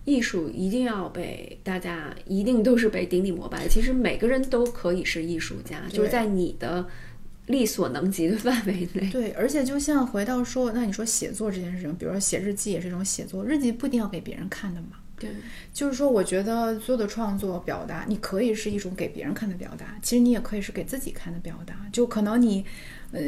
[0.10, 3.68] 艺术一定要被大家一定都是被顶礼膜拜。
[3.68, 6.88] 其实每个人都可以是艺术家，就是在你的
[7.46, 9.10] 力所能及的范围内。
[9.12, 14.98] 对，而且就像回到说，那你说写作这件事情，比如说写日记也是一种写作，日记不一定要给别人看的嘛。
[15.20, 15.30] 对，
[15.74, 21.76] 就是说，我觉得所有的创作表达，你可以是一种给别人看的表达，其实你也可以是给自己看的表达。
[21.92, 22.66] 就可能你，
[23.12, 23.22] 呃，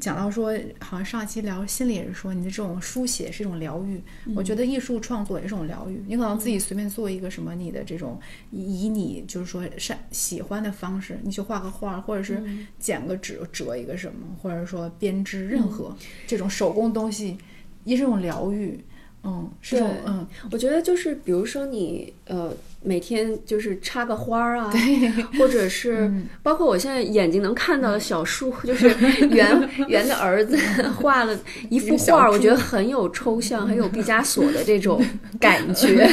[0.00, 4.00] 讲到说，好像上一期聊心理也是说，你的这种书写是一种疗愈。
[4.34, 6.02] 我觉得艺术创作也是一种疗愈。
[6.06, 8.20] 你可能自己随便做一个什么，你的这种
[8.50, 12.42] 以你就是说善喜欢的方式，你去画个画，或者是
[12.78, 17.36] 剪个纸折一个什么，或者说编织任何这种手工东西，
[17.84, 18.78] 也是一种疗愈。
[19.24, 24.70] 嗯，是嗯，我觉得就是比如说你呃每天就是插个花儿啊，
[25.38, 28.88] 或者是包括我现在眼睛能看到的小树， 就是
[29.28, 30.56] 圆 圆的儿子
[31.00, 31.38] 画了
[31.70, 35.02] 一幅画儿，我觉得很有抽象，很有毕加索的这种
[35.40, 36.06] 感觉。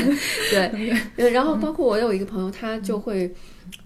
[0.50, 3.32] 对，呃然后包括我有一个朋友，他就会。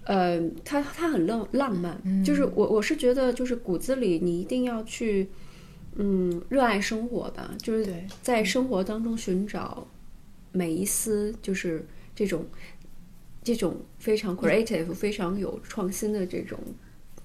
[0.04, 5.28] 呃，他他很浪浪漫，就是我我是觉得，就是骨子里你一定要去，
[5.96, 7.86] 嗯，热爱生活吧，就是
[8.22, 9.86] 在生活当中寻找
[10.52, 12.46] 每一丝就是这种
[13.42, 16.58] 这种非常 creative、非常有创新的这种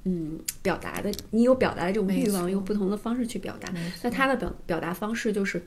[0.05, 3.73] 嗯表达的，你有表达的这种欲望，用不同的方式去表达。
[4.01, 5.61] 那他的表表达方式就是。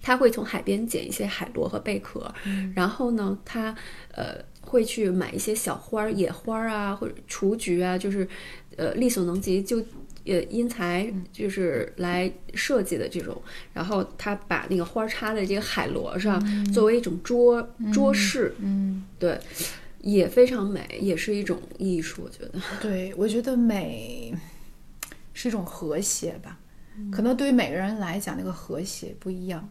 [0.00, 2.32] 他会从海边捡一些海螺和贝壳，
[2.72, 3.74] 然后呢，他
[4.12, 8.26] 呃会去买一些小花儿、野花儿啊，或者雏菊啊，就是
[8.76, 9.84] 呃力所能及就
[10.28, 13.40] 呃因材就是来设计的这种。
[13.72, 16.40] 然后他把那个花儿插在这个海螺上，
[16.72, 19.38] 作为一种桌桌饰，嗯，对，
[20.00, 22.60] 也非常美，也是一种艺术，我觉得。
[22.80, 24.34] 对，我觉得美
[25.34, 26.58] 是一种和谐吧。
[27.12, 29.68] 可能对于每个人来讲，那个和谐不一样。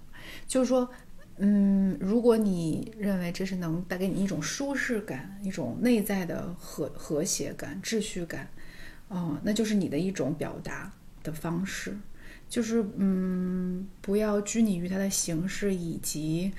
[0.48, 0.90] 就是说，
[1.40, 8.50] 嗯，如果你认为这是能带给你一种舒适感、一种内在的和和谐感、秩序感，
[9.10, 10.92] 哦，那就是你的一种表达
[11.24, 11.96] 的方式。
[12.50, 16.50] 就是嗯，不要拘泥于它的形式以及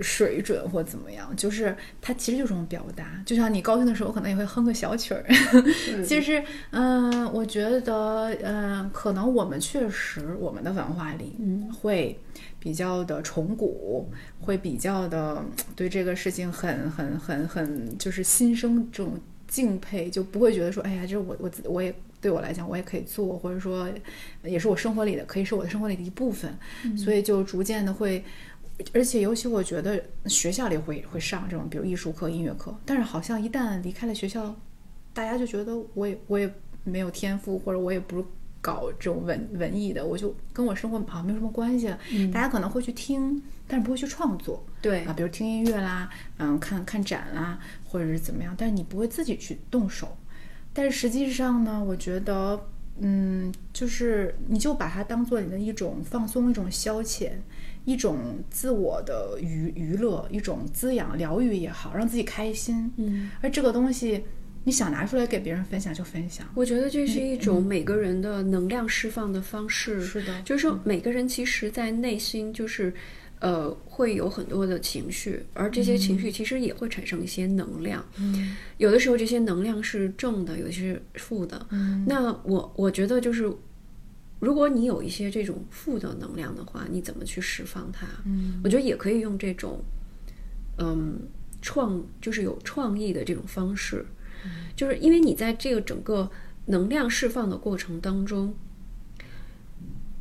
[0.00, 3.22] 水准或怎么样，就是它其实就是一种表达。
[3.24, 5.24] 就像你高兴的时候，可能也会哼个小曲儿。
[6.04, 11.36] 其实嗯，我觉得嗯，可能我们确实我们的文化里
[11.72, 12.18] 会
[12.58, 15.40] 比较的崇古，会比较的
[15.76, 23.88] 对这个事情很很很很就是心生这种敬佩，就不会觉得说，哎呀，这是我我我也对我来讲我也可以做，或者说
[24.42, 26.52] 也是我生活里的，可以是我的生活里的一部分，
[26.96, 28.22] 所以就逐渐的会。
[28.92, 34.54] 而且尤其我觉得学校里会会上这种，比如艺术课、音乐课，但是好像一旦离开了学校，
[35.14, 36.52] 大家就觉得我也我也
[36.84, 38.24] 没有天赋，或者我也不是
[38.66, 41.86] 搞这种文文艺的，我就跟我生活好像没有什么关系。
[42.32, 44.66] 大家可能会去听，但是不会去创作。
[44.82, 50.16] 对啊，比如听音乐啦，嗯，看看展啦，或者是怎么样，但是你不会自己去动手。
[50.72, 52.60] 但是实际上呢，我觉得，
[52.98, 57.30] 嗯，就是你就把它当做你的一种放松、一种消遣、
[57.84, 58.18] 一种
[58.50, 62.92] 自我的娱娱乐、一种滋养、疗愈也好，让自己开心。
[62.96, 64.24] 嗯，而这个东西，
[64.66, 66.44] 你想拿出来给别人分享就分享。
[66.54, 70.02] 我觉得这是一种每个人的能量释放的方式。
[70.02, 72.92] 是的就是说每个人其实，在内心就是。
[73.38, 78.02] 呃，会有很多的情绪，而这些情绪其实也会产生一些能量。
[78.18, 81.66] 嗯有的时候这些能量是正的，有些是负的。
[81.70, 83.52] 嗯那我我觉得就是，
[84.40, 88.06] 如果你有一些这种负的能量的话，你怎么去释放它？
[88.24, 89.84] 嗯我觉得也可以用这种，
[90.78, 91.18] 嗯，
[91.60, 94.02] 创就是有创意的这种方式，
[94.74, 96.30] 就是因为你在这个整个
[96.66, 98.54] 能量释放的过程当中，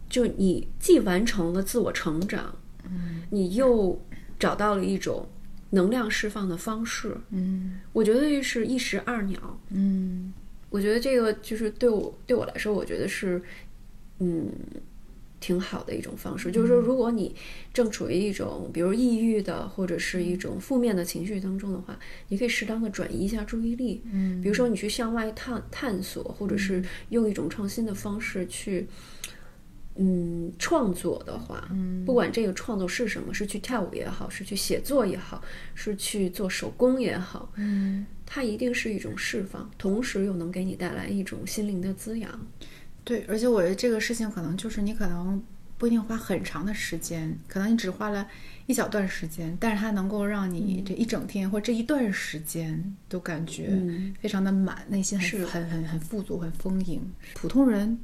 [0.10, 4.00] 就你既完成了自我成长，嗯你又
[4.40, 5.28] 找到了一种
[5.72, 9.60] 能量释放的方式，嗯我觉得是一石二鸟。
[9.70, 10.34] 嗯
[10.70, 13.42] 我觉得这个就是对我对我来说，我觉得是
[14.20, 14.52] 嗯
[15.46, 16.52] 挺好的一种方式。
[16.52, 17.36] 就是说，如果你
[17.72, 24.02] 正处于一种比如抑郁的或者是一种负面的情绪当中的话，你可以适当的转移一下注意力。
[24.12, 28.88] 嗯比如说你去向外探探索，或者是用一种创新的方式去。
[29.98, 35.42] 嗯，创作的话，嗯不管这个创作是什么，是去跳舞也好，是去写作也好，
[35.74, 42.30] 是去做手工也好，嗯，它一定是一种释放，同时又能给你带来一种心灵的滋养。
[43.06, 45.42] 对，而且我觉得这个事情可能就是你可能
[45.78, 48.28] 不一定花很长的时间，可能你只花了
[48.66, 57.00] 一小段时间，但是它能够让你这一整天或者这一段时间都感觉嗯非常的满，内心是很很很很富足、很丰盈。
[57.36, 57.98] 普通人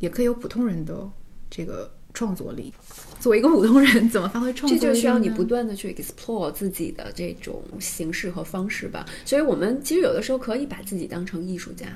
[0.00, 1.08] 也可以有普通人的
[1.48, 2.74] 这个创作力。
[3.20, 4.80] 作为一个普通人，怎么发挥创作力？
[4.80, 9.06] 这就需要你不断的去 explore 自己的这种形式和方式吧。
[9.24, 11.86] 所以，我们其实有的时候可以把自己当成艺术家，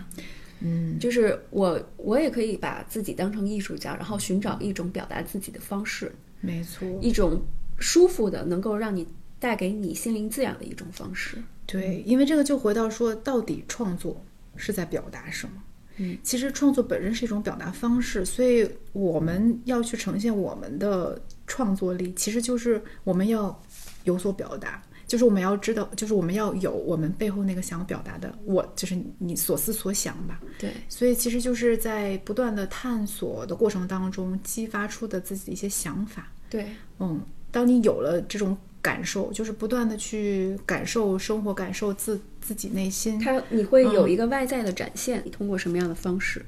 [0.61, 7.41] 嗯就是我我也可以把自己当成艺术家，然后寻找一种表达自己的方式，没错，一种
[7.79, 9.07] 舒服的，能够让你
[9.39, 11.37] 带给你心灵滋养的一种方式。
[11.67, 14.25] 对，因为这个就回到说，到底创作
[14.57, 15.63] 是在表达什么？
[15.99, 23.63] 嗯，其实创作本身是一种表达方式，所以我们要去呈现我们的创作力，其实就是我们要
[24.05, 30.41] 有所表达，就是我们要知道，就是我们要有我们背后那个想表达的，我就是你所思所想吧。
[30.59, 36.29] 对，所以其实就是在不断的探索的过程当中，激发出的自己的一些想法。
[36.51, 36.67] 对，
[36.99, 43.19] 嗯，当你有了这种感受，就是不断的去感受生活，感受自自己内心。
[43.19, 46.45] 它你会有一个外在的展现，你通过什么样的方式？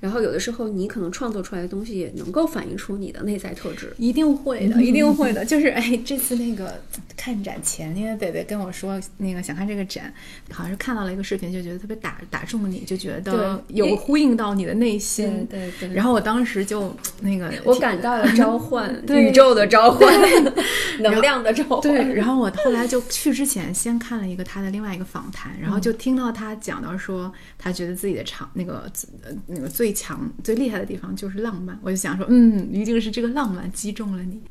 [0.00, 3.92] 然后有的时候你可能创作出来的东西也能够反映出你的内在特质。
[3.98, 5.44] 一定会的，一定会的。
[5.46, 6.80] 就是哎，这次那个
[7.16, 10.12] 看展前，因为北北跟我说那个想看这个展，
[10.50, 15.46] 好像是看到了一个视频，就觉得特别打打中你，就觉得对有呼应到你的内心。
[15.50, 20.08] 对对然后我当时就那个我感到了召唤， 对宇宙的召唤，
[21.00, 21.80] 能量的召唤。
[21.80, 28.90] 对，然后我后来就去之前先看了一个他的另外一个访谈，然后就听到他讲到说，他觉得自己的长那个
[29.22, 34.42] 呃那个最强最厉害的地方就是浪漫，我就想说，嗯，一定是这个浪漫击中了你。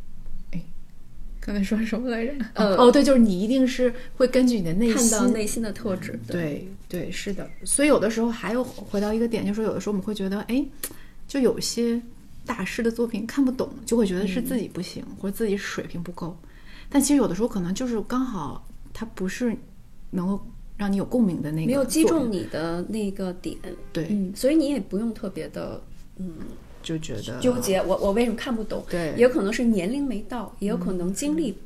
[0.54, 0.62] 哎，
[1.42, 2.34] 刚才说什么来着？
[2.54, 6.18] 呃哦，对，就是你一定是会根据你的内心看到内心的特质。
[6.26, 7.46] 对对，是的。
[7.66, 10.66] 所以有的时候还有回到一个点，就是说有的时候我们会觉得，哎，
[11.28, 12.02] 就有些
[12.46, 16.40] 大师的作品看不懂，就会觉得是自己不行，或者自己水平不够。
[16.88, 19.54] 但其实有的时候可能就是刚好他不是
[20.12, 22.32] 能够让你有共鸣的那个，没有击中。
[22.32, 23.58] 你的那个点，
[23.92, 25.82] 对嗯，所以你也不用特别的
[26.18, 26.32] 嗯
[26.84, 28.84] 就觉得纠结，我我为什么看不懂？
[28.90, 31.58] 对也有可能是年龄没到，也有可能经历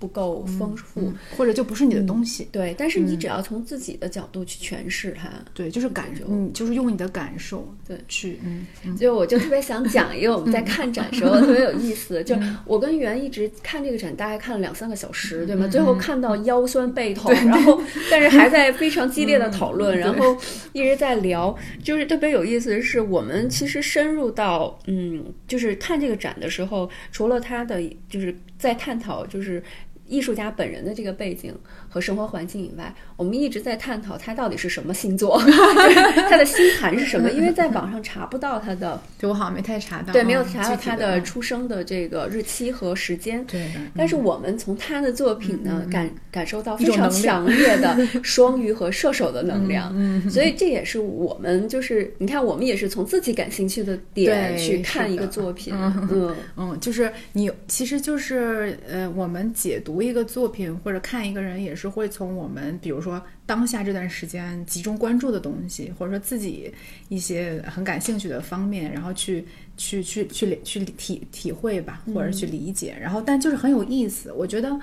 [0.00, 2.48] 不够丰富，嗯，或者就不是你的东西。
[2.50, 2.74] 对。
[2.78, 12.34] 但是你只要从自己的角度去诠释它，对，就是感受，嗯，就是用你的感受对去，嗯嗯就我就特别想讲一个我们在看展时候 特别有意思，就
[12.64, 15.68] 我跟袁一直看这个展，大概看了两三个小时，对吗？
[15.68, 17.78] 最后看到腰酸背痛，然后
[18.10, 20.34] 但是还在非常激烈的讨论，然后
[20.72, 29.62] 一直在聊，就是特别有意思的是，我们其实深入到嗯，就是看这个展的时候，除了他的就是在探讨就是。
[30.10, 31.56] 艺术家本人的这个背景
[31.90, 35.38] 和生活环境以外，我们一直在探讨他到底是什么星座，
[36.30, 43.44] 他的星盘是什么，因为在网上查不到他的， 对我好像没太查到，对，没有嗯查到他的出生的这个日期和时间。
[43.46, 50.30] 对，但是我们从他的作品呢，感感受到非常强烈的 双鱼和射手的能量，嗯。
[50.30, 56.36] 所以这也是我们就是你看，我们也是从自己感兴趣的点去看一个作品，嗯嗯。
[56.56, 66.72] 嗯，就是你，其实就是呃，我们解读一个作品或者看一个人，也是会从我们比如说当下这段时间集中关注的东西，或者说自己
[67.08, 74.80] 一些很感兴趣的方面，然后去去去去理去理体体会吧，或者去理解，然后但就是很有意思，我觉得，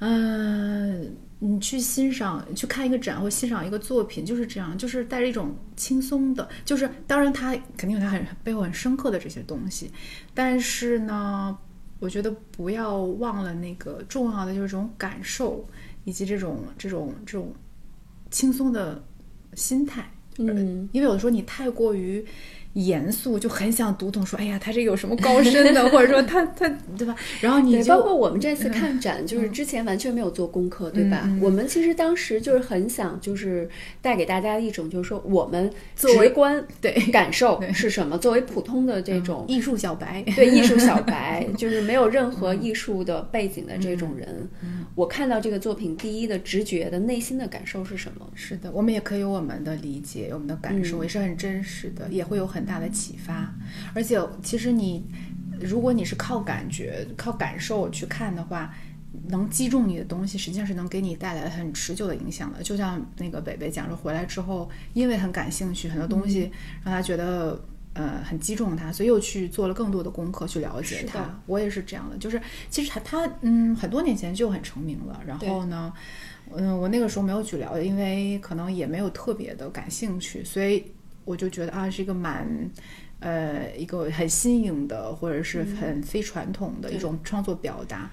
[0.00, 9.90] 嗯、你去欣赏、去看一个展或欣赏一个作品，就是这样，就是带着一种轻松的，就是当然它肯定有它很背后很深刻的这些东西，
[10.34, 11.56] 但是呢，
[11.98, 15.66] 我觉得不要忘了那个重要的就是这种感受，
[16.06, 17.52] 以及这种这种这种
[18.30, 19.04] 轻松的
[19.52, 20.10] 心态。
[20.38, 22.24] 嗯，因为有的时候你太过于
[22.76, 27.16] 严肃，就很想读懂，说，哎呀，他这有什么高深的， 或者说他他对吧？
[27.40, 31.28] 然后你，就包括我们这次看展，就是之前完全没有做功课，对吧？
[31.40, 33.68] 我们其实当时就是很想，就是
[34.02, 36.94] 带给大家一种，就是说我们作为直观 对。
[37.16, 44.28] 感受是什么，作为普通的这种艺术小白，对艺术小白， 就是没有任何艺术的背景的这种人，
[44.62, 48.26] 嗯我看到这个作品，第一的直觉的内心的感受是什么？
[48.34, 53.54] 是的，我们也可以有我们的理解，有我们的感受，也是很真实的，也会有很大的启发。
[53.94, 55.06] 而且，其实你，
[55.60, 58.74] 如果你是靠感觉、靠感受去看的话，
[59.28, 62.62] 能击中你的东西，实际上是能给你带来很持久的影响的。
[62.62, 66.50] 就像那个北北讲说，回来之后，因为很感兴趣，很多东西
[66.84, 67.58] 让他觉得。
[67.98, 71.34] 呃，很击中他，所以又去做了更多的功课去了解他。
[71.46, 72.38] 我也是这样的，就是
[72.68, 75.90] 其实他他嗯，很多年前就很成名了，然后呢，
[76.54, 80.84] 嗯，我那个时候没有去了解，因为可能也没有特别的感兴趣，所以
[81.26, 82.70] 我就觉得啊，是一个蛮。
[83.18, 88.10] 呃，一个很新颖的，或者是很非传统的一种创作表达。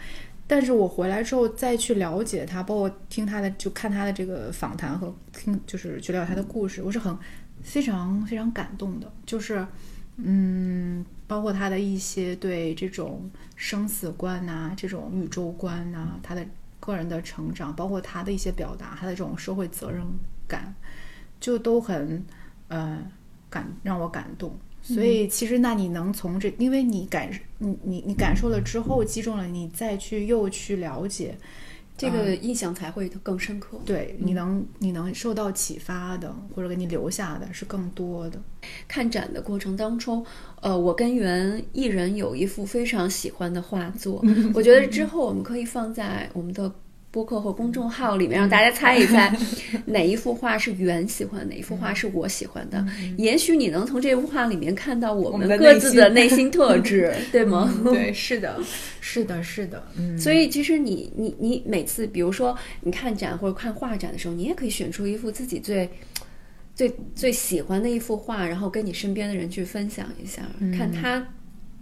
[0.47, 7.15] 但是我回来之后再去了解他，包括听他的，就看他的这个访谈和听，就是去了解他的故事，我是很
[7.61, 9.11] 非常非常感动的。
[9.25, 9.67] 就是，
[10.15, 16.45] 嗯，包括他的一些对这种生死观呐、这种宇宙观呐、他的
[16.79, 20.01] 个人的成长，包括他的一些表达，他的这种社会责任
[20.47, 20.73] 感，
[21.41, 22.23] 就都很
[22.67, 22.99] 呃
[23.49, 24.57] 感让我感动。
[24.81, 31.37] 所以其实，那你能从这，因为你感你你你感受了之后，击中了你，再去又去了解，
[31.97, 33.79] 这个印象才会更深刻。
[33.85, 38.37] 对，你能你能受到启发的，或者给你留下的是更多的。
[38.85, 40.25] 看展的过程当中，
[40.61, 44.21] 呃，我跟袁艺人有一幅非常喜欢的画作，
[44.53, 46.69] 我觉得之后我们可以放在我们的
[47.13, 49.31] 播客和公众号里面，让大家猜一猜
[49.85, 52.83] 哪一幅画是袁喜欢，哪一幅画是我喜欢的。
[53.17, 57.71] 也许你能从这幅画里面看到我们各自的内心特质，对吗？
[57.83, 58.59] 对， 是的，
[58.99, 65.87] 是的，是的，嗯，所以其实你你你每次，比如说你看展或者看画展的时候，你也可以选出一幅自己最
[66.73, 70.41] 最最喜欢的一幅画，然后跟你身边的人去分享一下，
[70.75, 71.23] 看他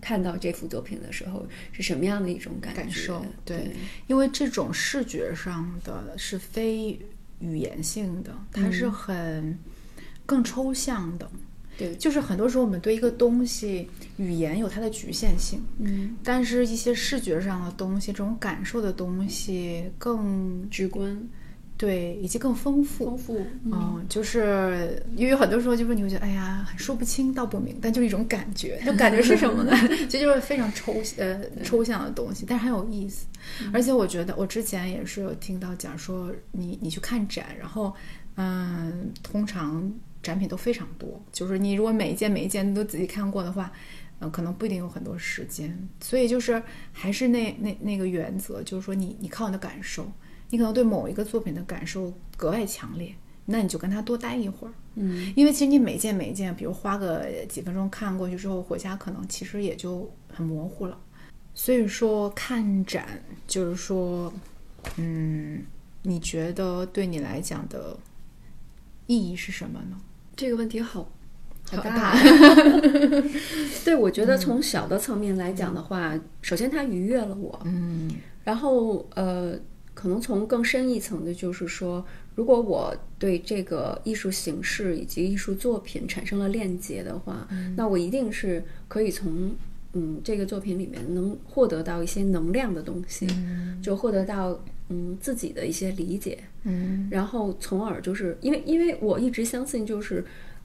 [0.01, 2.73] 看到这幅作品的时候是什么样的一种感。
[2.73, 3.57] 感受对。
[3.59, 3.71] 对。
[4.07, 6.99] 因为这种视觉上的是非
[7.39, 9.57] 语言性的，它是很
[10.25, 11.29] 更抽象的。
[11.77, 11.95] 对。
[11.95, 13.87] 就是很多时候我们对一个东西
[14.17, 21.21] 语言有它的局限性，嗯，但是一些视觉上的东西，这种感受的东西更直观、
[21.81, 23.05] 对，以及更丰富。
[23.05, 23.41] 丰富。
[23.65, 29.75] 嗯，就是因为很多时候就是你会觉得，哎呀，说不清道不明，但就是一种感觉，就感觉是什么呢？
[30.07, 33.25] 这就是非常抽呃抽象的东西，但是很有意思。
[33.73, 37.91] 而且我觉得我之前也是有听到讲说，你你去看展，然后
[38.35, 43.71] 嗯，通常展品都非常多，就是你如果每一件每一件都仔细看过的话。
[44.23, 46.61] 嗯，可能不一定有很多时间，所以就是
[46.91, 50.05] 还是那那那个原则，就是说你你靠你的感受，
[50.51, 60.97] 你可能对某一个作品的感受格外强烈，那你就跟他多待一会儿，嗯，因为其实你每件每件，比如花个几分钟看过去之后，回家可能其实也就很模糊了。
[61.53, 64.31] 所以说看展就是说，
[64.97, 65.65] 嗯，
[66.03, 67.97] 你觉得对你来讲的
[69.07, 69.97] 意义是什么呢？
[70.35, 71.09] 这个问题好
[71.69, 72.15] 好大。
[73.83, 78.09] 对，我觉得从小的层面来讲的话，首先它愉悦了我，嗯
[78.43, 79.55] 然后呃，
[79.93, 89.53] 可能从更深一层的，就是说，如果我对这个艺术形式以及艺术作品产生了链接的话，那我一定是可以从
[89.93, 93.27] 嗯这个作品里面能获得到一些能量的东西，
[93.83, 94.57] 就获得到
[94.89, 97.09] 嗯自己的一些理解，嗯。
[97.11, 100.23] 然后从而就是因为因为我一直相信，就是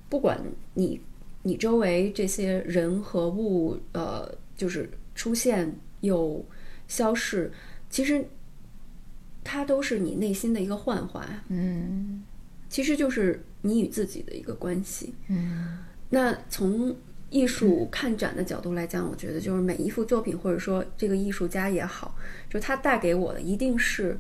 [0.09, 0.41] 不管
[0.75, 1.01] 你
[1.43, 6.45] 你周围这些人和物，呃，就是出现又
[6.87, 7.51] 消逝，
[7.91, 8.25] 其实
[9.47, 12.25] 它都是你内心的一个幻化，嗯
[12.69, 15.15] 其实就是你与自己的一个关系。
[15.29, 15.79] 嗯
[16.11, 16.95] 那从
[17.31, 22.17] 艺术看展的角度来讲，我觉得就是每一幅作品，或者说这个艺术家也好，
[22.51, 24.19] 就他带给我的一定是，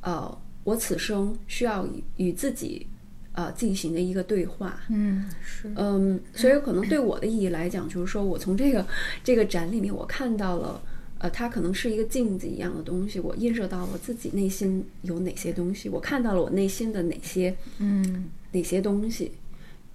[0.00, 2.86] 呃，我此生需要与与自己，
[3.32, 4.80] 呃，进行的一个对话。
[4.90, 8.86] 嗯是嗯，所以可能对我的意义来讲，就是说我从这个
[9.24, 10.82] 这个展里面，我看到了，
[11.22, 19.30] 呃，它可能是一个镜子一样的东西，我映射到我自己内心有哪些东西，我看到了我内心的哪些嗯哪些东西，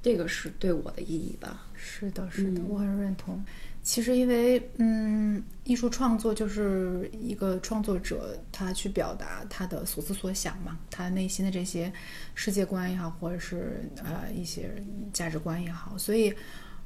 [0.02, 1.68] 这个是对我的意义吧。
[1.76, 3.44] 是的，是的，嗯我很认同。
[3.84, 11.92] 其实，因为嗯，艺术创作就是一个创作者他去表达他的所思所想嘛，他内心的这些
[12.36, 14.70] 世界观也好，或者是呃一些
[15.14, 16.34] 价值观也好，所以，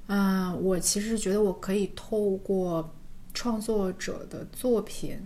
[0.08, 2.94] 嗯、我其实觉得我可以透过
[3.34, 5.18] 创作者的作品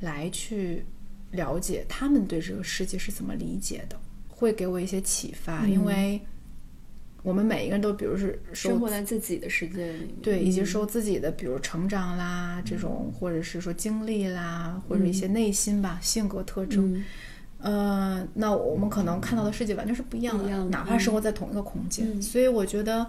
[0.00, 0.84] 来去
[1.30, 3.96] 了解他们对这个世界是怎么理解的，
[4.28, 6.20] 会给我一些启发，因为。
[7.22, 9.98] 我们每一个人都，比如是生活在自己的世界里。
[10.06, 17.04] 面，对，以及受自己的，比如成长啦，这种或者是说经历啦，或者一些内心吧、性格特征，嗯。
[17.58, 20.70] 呃，那我们可能看到的世界完全是不一样的，样的。
[20.70, 22.10] 哪怕生活在同一个空间。
[22.10, 22.22] 嗯。
[22.22, 23.06] 所以我觉得，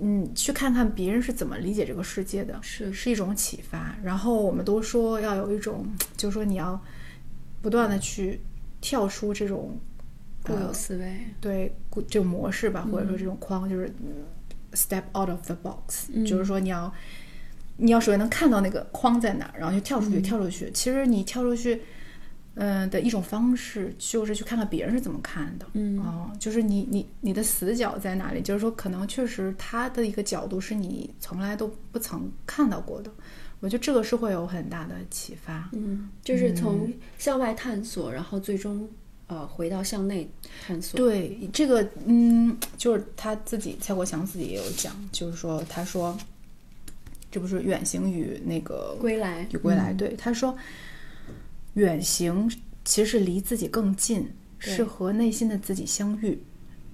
[0.00, 2.92] 嗯，去看看别人是怎么理解这个世界的，是。
[2.92, 3.96] 是一种启发。
[4.02, 5.86] 然后我们都说要有一种，
[6.16, 6.80] 就是说你要
[7.62, 8.40] 不断的去
[8.80, 9.78] 跳出这种
[10.42, 14.24] 固有思维，对固这种模式吧，或者说这种框，就是嗯
[14.72, 16.24] step out of the box，、嗯。
[16.24, 16.92] 就是说你要
[17.76, 20.70] 你要首先能看到那个框在哪儿，然后就跳出去，跳出去。
[20.72, 21.82] 其实你跳出去，
[22.60, 28.42] 嗯、的一种方式就是去看看别人是怎么看的，嗯哦，就是你你你的死角在哪里？
[28.42, 33.10] 就是说，可能确实他的一个角度是你从来都不曾看到过的。
[33.60, 35.68] 我觉得这个是会有很大的启发。
[35.72, 38.88] 嗯，就是从向外探索，然后最终
[39.26, 40.28] 呃回到向内
[40.64, 40.96] 探索。
[40.96, 46.16] 对这个，嗯，就是他自己蔡国强自己也有讲，就是说，他说，
[47.30, 50.56] 这不是远行与那个归来，与归来，对，他说，
[51.74, 52.50] 远行
[52.84, 56.42] 其实是离自己更近，是和内心的自己相遇，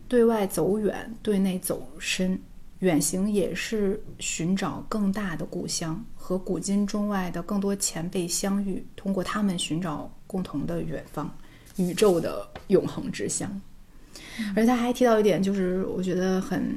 [0.08, 2.40] 对外走远，对内走深。
[2.80, 11.34] 远行也是寻找更大的故乡，和古今中外的更多前辈相遇，通过他们寻找共同的远方，
[11.76, 13.60] 宇宙的永恒之乡。
[14.54, 16.76] 而且他还提到一点，就是我觉得很、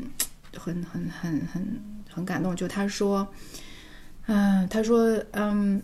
[0.55, 3.27] 很、很、很、很、很感动，就他说，
[4.27, 5.81] 嗯、他说，嗯，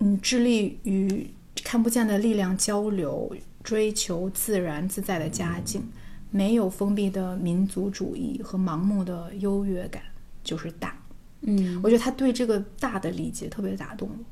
[0.00, 1.28] 嗯，致力于
[1.62, 5.82] 看不见的力量交流，追求自然自在的家境，
[6.30, 10.02] 没有封闭的民族主义和盲目的优越感，
[10.42, 10.96] 就是大。
[11.42, 14.24] 嗯，我觉得他对这个大的理解特别打动我。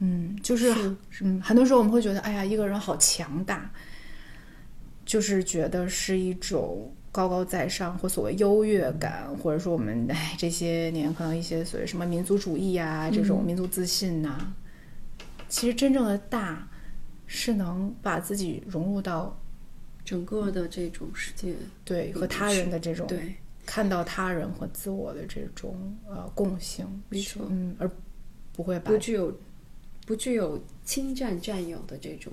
[0.00, 0.72] 嗯，就是
[1.10, 3.70] 是嗯，很多时候我们会觉得，哎呀，一个人好强大，
[5.04, 14.54] 就是觉得是一种高高在上或所谓优越感，或者说我们哎这些年可能一些所谓什么民族主义啊，这种民族自信呐、
[15.48, 16.68] 其实真正的大
[17.26, 19.38] 是能把自己融入到
[20.04, 23.34] 整个的这种世界，对和他人的这种对，
[23.66, 27.90] 看到他人和自我的这种呃共性，没错嗯，而
[28.52, 29.36] 不会把不具有
[30.06, 32.32] 不具有侵占占有的这种，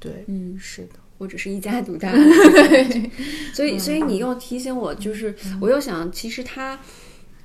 [0.00, 2.12] 对，嗯，是的，或者是一家独大。
[3.54, 6.78] 所以，所以你又提醒我，就是我又想，其实他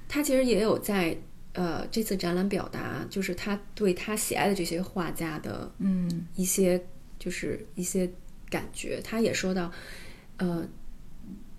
[0.07, 1.15] 他其实也有在
[1.57, 6.79] 呃这次展览表达，就是他对他喜爱的这些画家的嗯一些
[7.17, 8.07] 就是一些
[8.47, 9.01] 感觉。
[9.03, 9.71] 他也说到，
[10.37, 10.63] 呃，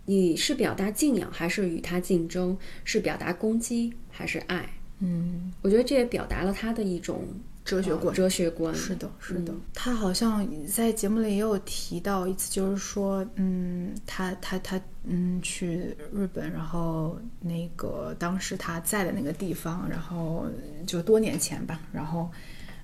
[0.07, 2.57] 你是表达敬仰还是与他竞争？
[2.85, 4.71] 是表达攻击还是爱？
[5.01, 7.27] 嗯，我觉得这也表达了他的一种
[7.58, 8.15] 呃哲学观。
[8.15, 8.75] 哲学观。
[8.75, 20.47] 是的，是的，嗯他好像在节目里也有提到一次，就是说，嗯，他他他，嗯，去日本，然后那个当时他在的那个地方，然后
[20.87, 22.31] 就多年前吧，然后，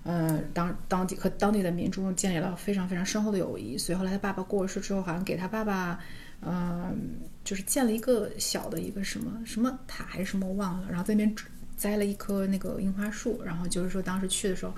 [0.02, 5.98] 呃，当当地和当地的民众建立了非常非常深厚的友谊，所以后来他爸爸过世之后，好像给他爸爸，
[6.42, 11.34] 嗯、就是建了一个小的一个什么什么塔还是什么我忘了，然后在那边
[11.76, 14.74] 栽了一棵那个樱花树，然后就是说当时去的时候。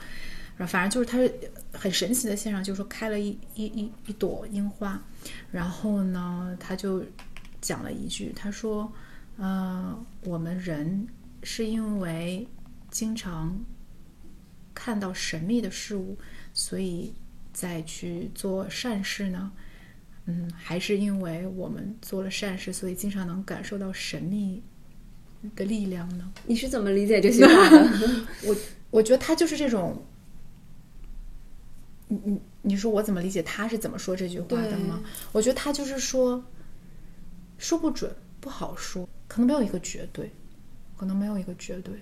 [0.59, 4.99] 然后反正就是它是很神奇的现象，就是说开了一一一一朵樱花，
[5.53, 7.05] 然后呢，他就
[7.61, 8.91] 讲了一句，他说
[9.37, 11.07] ：“呃，我们人
[11.43, 12.49] 是因为
[12.91, 13.55] 经常
[14.73, 16.17] 看到神秘的事物，
[16.55, 17.13] 所以
[17.53, 19.53] 再去做善事呢？
[20.25, 24.63] 嗯，还是因为我们做了善事，所以经常能感受到神秘
[25.55, 26.32] 的力量呢？
[26.47, 27.91] 你是怎么理解这句话的？
[28.45, 28.57] 我
[28.91, 30.03] 我觉得他就是这种，
[32.09, 35.03] 你你你说我怎么理解他是怎么说这句话的吗？
[35.32, 36.43] 我觉得他就是说，
[37.59, 38.11] 说不准，
[38.41, 40.30] 不好说，可能没有一个绝对，
[40.97, 41.95] 可能没有一个绝对。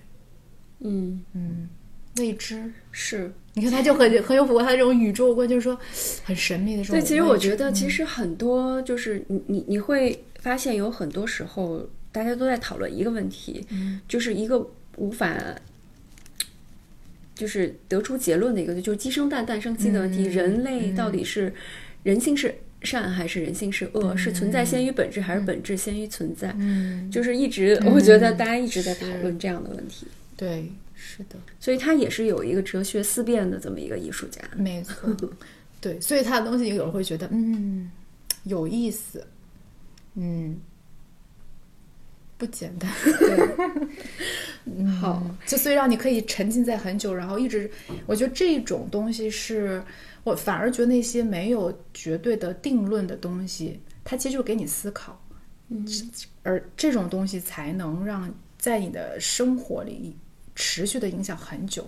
[0.79, 1.69] 嗯嗯，
[2.17, 5.77] 未知是，你看他就很 很有符合他这种宇宙观，就是说
[6.23, 6.99] 很神秘的这种。
[6.99, 13.99] 对，其实我觉得，嗯其实很多就是你你你会发现，有很多时候大家都在讨论一个问题，嗯。
[14.07, 15.37] 就是一个无法
[17.35, 20.27] 就是得出结论的一个，就是鸡生蛋，蛋生鸡的问题。
[20.27, 21.53] 嗯人类到底是
[22.03, 24.15] 人性是善还是人性是恶？
[24.15, 26.55] 是存在先于本质，还是本质先于存在？
[26.57, 30.07] 嗯，就是一直， 我觉得大家一直在讨论这样的问题，
[30.37, 34.41] 对，是的，所以他也是有一个哲学思辨的这么一个艺术家。
[34.55, 35.13] 没错，
[35.81, 37.91] 对，所以他的东西有人会觉得嗯
[38.43, 39.25] 有意思，
[40.15, 40.55] 嗯
[42.37, 42.91] 不简单。
[43.19, 44.85] 对。
[44.99, 47.69] 好，就所以让你可以沉浸在很久，然后一直，
[48.07, 49.83] 我觉得这种东西是
[50.23, 55.23] 我反而觉得那些没有绝对的定论的东西，它其实就是给你思考，
[55.69, 55.85] 嗯，
[56.41, 60.15] 而这种东西才能让在你的生活里
[60.55, 61.87] 持续的影响很久，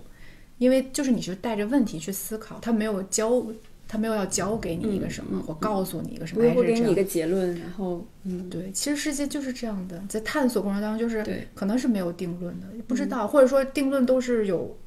[0.60, 3.44] 因为就是你是带着问题去思考，它没有教，
[3.88, 14.78] 它没有要教给你一个什么，或告诉你一个什么，不还是这样会给你一个结论，然后嗯，对，其实世界就是这样的，在探索过程当中，就是对可能是没有定论的，不知道，或者说定论都是有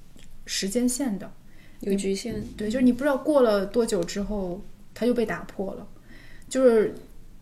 [0.45, 1.31] 时间线的。
[1.81, 2.43] 有局限。
[2.59, 4.61] 对，就是你不知道过了多久之后，
[4.93, 5.89] 它就被打破了，
[6.47, 6.95] 就是，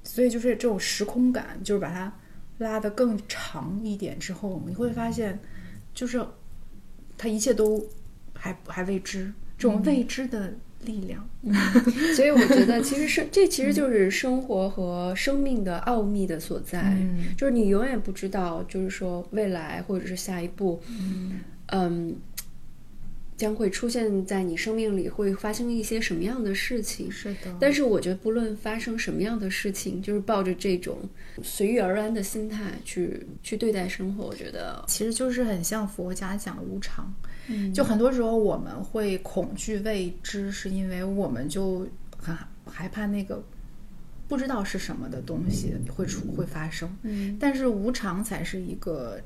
[0.05, 2.13] 所以就是这种时空感，就是把它
[2.59, 5.37] 拉得更长一点之后，你会发现，
[5.93, 6.25] 就是
[7.17, 7.85] 它一切都
[8.33, 10.55] 还还未知，这种未知的
[10.85, 11.29] 力量。
[12.15, 20.81] 所以我觉得， 其实是这其实就是生活和生命的奥秘的所在，嗯就是你永远不知道，就是说未来或者是下一步，
[21.69, 22.17] 嗯
[23.37, 27.09] 将会出现在你生命里会发生一些什么样的事情。
[27.09, 30.99] 是的，但是我觉得，不论发生什么样的事情，就是抱着这种
[31.41, 37.15] 随遇而安的心态去去对待生活，我觉得，其实就是很像佛家讲的无常。
[37.49, 41.87] 嗯就很多时候我们会恐惧未知，是因为我们就
[42.17, 42.37] 很
[42.67, 43.43] 害怕那个
[44.29, 46.89] 不知道是什么的东西会出会发生。
[47.03, 49.21] 嗯但是无常才是一个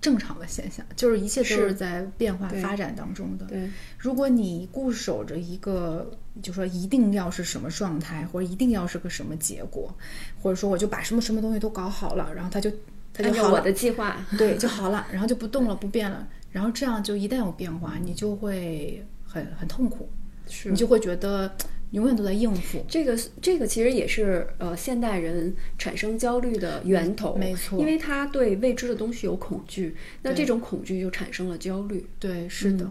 [0.00, 3.44] 正常的现象，就是一切都是是在变化发展当中的。
[3.44, 3.68] 对，
[3.98, 6.10] 如果你固守着一个，
[6.40, 9.94] 就说一定要是什么状态，或者一定要是个什么结果，
[10.40, 12.72] 或者说我就把什么什么东西都搞好了，然后它就
[13.12, 20.08] 它就好了，按照我的计划， 对就好了，然后就不动了，不变了，然后这样就一旦有变化，你就会很很痛苦，
[20.48, 21.52] 是你就会觉得
[21.90, 22.84] 永远都在应付。
[22.88, 32.06] 这个这个其实也是呃现代人产生焦虑的源头，没错因为他对未知的东西有恐惧，那这种恐惧就产生了焦虑。
[32.18, 32.90] 对，是的。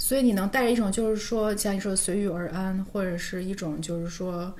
[0.00, 4.54] 所以你能带着一种就是说，像你说随遇而安，或者是一种就是说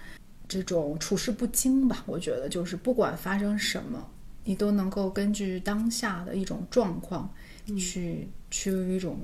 [0.48, 2.02] 这种处事不惊吧。
[2.06, 4.04] 我觉得就是不管发生什么，
[4.48, 7.30] 你都能够根据当下的一种状况
[7.78, 9.20] 去、去用一种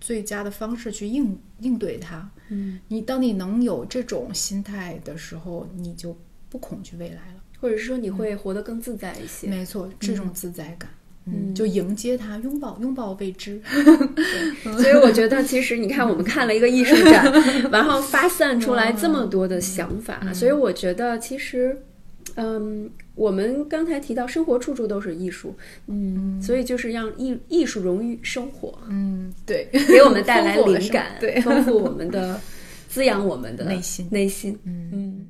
[0.00, 2.30] 最佳的方式去应应对它。
[2.50, 6.16] 嗯，你当你能有这种心态的时候，你就
[6.48, 7.42] 不恐惧未来了。
[7.60, 9.48] 或者是说你会活得更自在一些。
[9.48, 10.88] 没错，这种自在感，
[11.24, 13.60] 嗯，就迎接它，拥抱拥抱未知。
[14.62, 17.24] 所以我觉得，其实你看，我们看了一个艺术展，
[17.72, 21.82] 然后发散出来这么多的想法，所以我觉得其实。
[22.36, 25.54] 嗯，我们刚才提到生活处处都是艺术，
[25.86, 32.40] 嗯，所以就是让艺艺术融于生活，嗯，对，给我们带来灵感，对丰富我们的，
[32.88, 34.90] 滋养我们的内心内心，嗯。
[34.92, 35.26] 嗯。